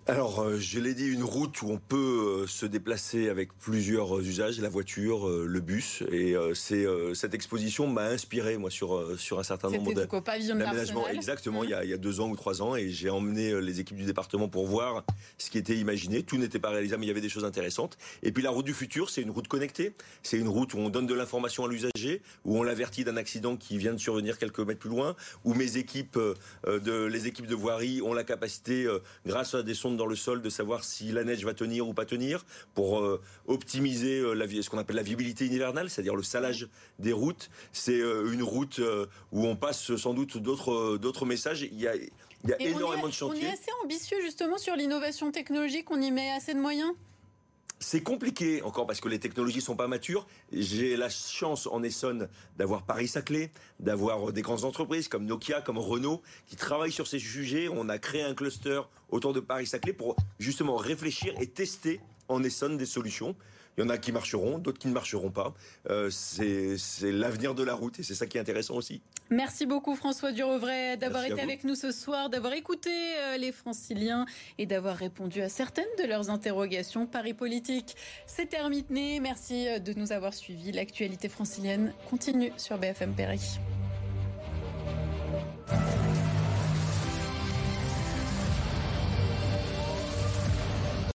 Alors, 0.09 0.39
euh, 0.41 0.57
je 0.57 0.79
l'ai 0.79 0.95
dit, 0.95 1.09
une 1.09 1.25
route 1.25 1.63
où 1.63 1.71
on 1.71 1.79
peut 1.79 2.43
euh, 2.45 2.47
se 2.47 2.65
déplacer 2.65 3.29
avec 3.29 3.53
plusieurs 3.59 4.21
usages, 4.21 4.61
la 4.61 4.69
voiture, 4.69 5.29
euh, 5.29 5.47
le 5.49 5.61
bus. 5.61 6.05
Et 6.13 6.37
c'est 6.55 6.87
cette 7.15 7.35
exposition 7.35 7.89
m'a 7.89 8.05
inspiré, 8.05 8.57
moi, 8.57 8.71
sur, 8.71 9.19
sur 9.19 9.41
un 9.41 9.43
certain 9.43 9.69
nombre 9.69 9.93
d'aménagements. 9.95 11.09
Exactement, 11.09 11.65
il, 11.65 11.71
y 11.71 11.75
a, 11.75 11.83
il 11.83 11.91
y 11.91 11.93
a 11.93 11.97
deux 11.97 12.21
ans 12.21 12.29
ou 12.29 12.37
trois 12.37 12.63
ans. 12.63 12.77
Et 12.77 12.91
j'ai 12.91 13.11
emmené 13.11 13.61
les 13.61 13.81
équipes 13.81 13.97
du 13.97 14.05
département 14.05 14.49
pour 14.49 14.67
voir 14.67 15.05
ce 15.39 15.51
qui 15.51 15.59
était 15.59 15.77
imaginé. 15.77 16.23
Tout 16.23 16.37
n'était 16.37 16.61
pas 16.61 16.71
réalisable, 16.71 17.01
mais 17.01 17.07
il 17.07 17.09
y 17.09 17.13
avait 17.13 17.21
des 17.21 17.29
choses 17.29 17.45
intéressantes. 17.45 17.99
Et 18.23 18.31
puis, 18.31 18.45
la 18.45 18.51
route 18.51 18.65
du 18.65 18.75
futur, 18.75 19.11
c'est 19.11 19.23
une 19.23 19.31
route 19.31 19.49
connectée. 19.49 19.95
C'est 20.23 20.39
une 20.39 20.49
route 20.49 20.75
où 20.75 20.79
on 20.79 20.89
donne 20.89 21.07
de 21.07 21.15
l'information 21.15 21.65
à 21.65 21.69
l'usager, 21.69 22.23
où 22.45 22.57
on 22.57 22.63
l'avertit 22.63 23.03
d'un 23.03 23.17
accident 23.17 23.57
qui 23.57 23.77
vient 23.77 23.93
de 23.93 23.99
survenir 23.99 24.39
quelques 24.39 24.61
mètres 24.61 24.81
plus 24.81 24.91
loin, 24.91 25.17
où 25.45 25.55
mes 25.55 25.79
équipes, 25.79 26.19
de, 26.67 27.05
les 27.07 27.27
équipes 27.27 27.47
de 27.49 27.57
voirie 27.57 28.03
ont 28.03 28.15
la 28.15 28.25
capacité, 28.25 28.87
grâce 29.27 29.55
à 29.55 29.63
des 29.65 29.75
sondes 29.75 29.96
dans 29.97 30.07
le 30.07 30.17
sol 30.17 30.43
de 30.43 30.51
savoir 30.51 30.85
si 30.85 31.13
la 31.13 31.25
neige 31.25 31.45
va 31.45 31.55
tenir 31.55 31.89
ou 31.89 31.95
pas 31.95 32.05
tenir 32.05 32.45
pour 32.75 33.01
euh, 33.01 33.21
optimiser 33.47 34.19
euh, 34.19 34.35
la, 34.35 34.47
ce 34.49 34.71
qu'on 34.71 34.79
appelle 34.79 34.97
la 34.97 35.03
viabilité 35.03 35.47
hivernale, 35.47 35.91
c'est-à-dire 35.91 36.17
le 36.17 36.23
salage 36.23 36.69
des 36.99 37.13
routes. 37.13 37.51
C'est 37.73 38.01
euh, 38.01 38.33
une 38.33 38.43
route 38.43 38.81
où 39.33 39.47
on 39.47 39.57
passe 39.57 39.97
sans 39.97 40.15
doute 40.15 40.39
d'autres 40.39 40.97
d'autres 40.99 41.27
messages. 41.27 41.63
Il 41.63 41.81
y 41.81 41.89
a, 41.89 41.95
il 41.97 42.11
y 42.51 42.53
a 42.53 42.61
énormément 42.61 43.09
de 43.09 43.13
chantiers. 43.13 43.45
On 43.45 43.51
est 43.51 43.53
assez 43.53 43.71
ambitieux 43.85 44.21
justement 44.23 44.59
sur 44.59 44.77
l'innovation 44.77 45.31
technologique. 45.33 45.91
On 45.91 46.01
y 46.01 46.11
met 46.11 46.31
assez 46.31 46.55
de 46.55 46.61
moyens? 46.61 46.93
C'est 47.79 48.03
compliqué 48.03 48.63
encore 48.63 48.87
parce 48.87 49.01
que 49.01 49.09
les 49.09 49.19
technologies 49.19 49.61
sont 49.61 49.77
pas 49.77 49.87
matures. 49.87 50.27
J'ai 50.51 50.97
la 50.97 51.11
chance 51.11 51.67
en 51.67 51.83
Essonne 51.83 52.29
d'avoir 52.57 52.83
Paris-Saclay, 52.85 53.51
d'avoir 53.81 54.33
des 54.33 54.41
grandes 54.41 54.65
entreprises 54.65 55.09
comme 55.09 55.27
Nokia, 55.27 55.61
comme 55.61 55.77
Renault 55.77 56.23
qui 56.47 56.57
travaillent 56.57 56.93
sur 56.93 57.07
ces 57.07 57.19
sujets. 57.19 57.69
On 57.71 57.91
a 57.91 57.99
créé 57.99 58.23
un 58.23 58.35
cluster 58.35 58.81
autour 59.11 59.35
de 59.35 59.41
Paris-Saclay 59.41 59.93
pour 59.93 60.17
justement 60.39 60.77
réfléchir 60.77 61.35
et 61.39 61.47
tester 61.49 62.01
en 62.29 62.43
Essonne 62.43 62.79
des 62.79 62.87
solutions. 62.87 63.37
Il 63.77 63.83
y 63.83 63.85
en 63.85 63.91
a 63.91 63.99
qui 63.99 64.11
marcheront, 64.11 64.59
d'autres 64.59 64.79
qui 64.79 64.89
ne 64.89 64.93
marcheront 64.93 65.31
pas. 65.31 65.55
Euh, 65.91 66.09
c'est 66.11 66.77
l'avenir 67.03 67.55
de 67.55 67.63
la 67.63 67.75
route 67.75 67.99
et 67.99 68.03
c'est 68.03 68.15
ça 68.15 68.27
qui 68.27 68.39
est 68.39 68.41
intéressant 68.41 68.75
aussi. 68.75 69.03
Merci 69.29 69.67
beaucoup 69.67 69.97
François 69.97 70.33
Durovray 70.33 70.97
d'avoir 70.97 71.25
été 71.25 71.41
avec 71.41 71.65
nous 71.65 71.75
ce 71.75 71.91
soir, 71.91 72.31
d'avoir 72.31 72.53
écouté 72.55 72.91
euh, 72.91 73.37
les 73.37 73.53
franciliens 73.53 74.25
et 74.59 74.67
d'avoir 74.67 74.97
répondu 74.97 75.43
à 75.43 75.49
certaines 75.49 75.85
de 75.99 76.05
leurs 76.05 76.31
interrogations. 76.31 77.07
Paris 77.07 77.35
Politique, 77.35 77.97
c'est 78.27 78.47
terminé. 78.47 79.21
Merci 79.21 79.69
euh, 79.69 79.79
de 79.79 79.93
nous 79.93 80.13
avoir 80.13 80.33
suivis. 80.33 80.73
L'actualité 80.73 81.29
francilienne 81.29 81.93
continue 82.09 82.53
sur 82.57 82.79
BFM 82.79 83.15
Paris. 83.15 83.59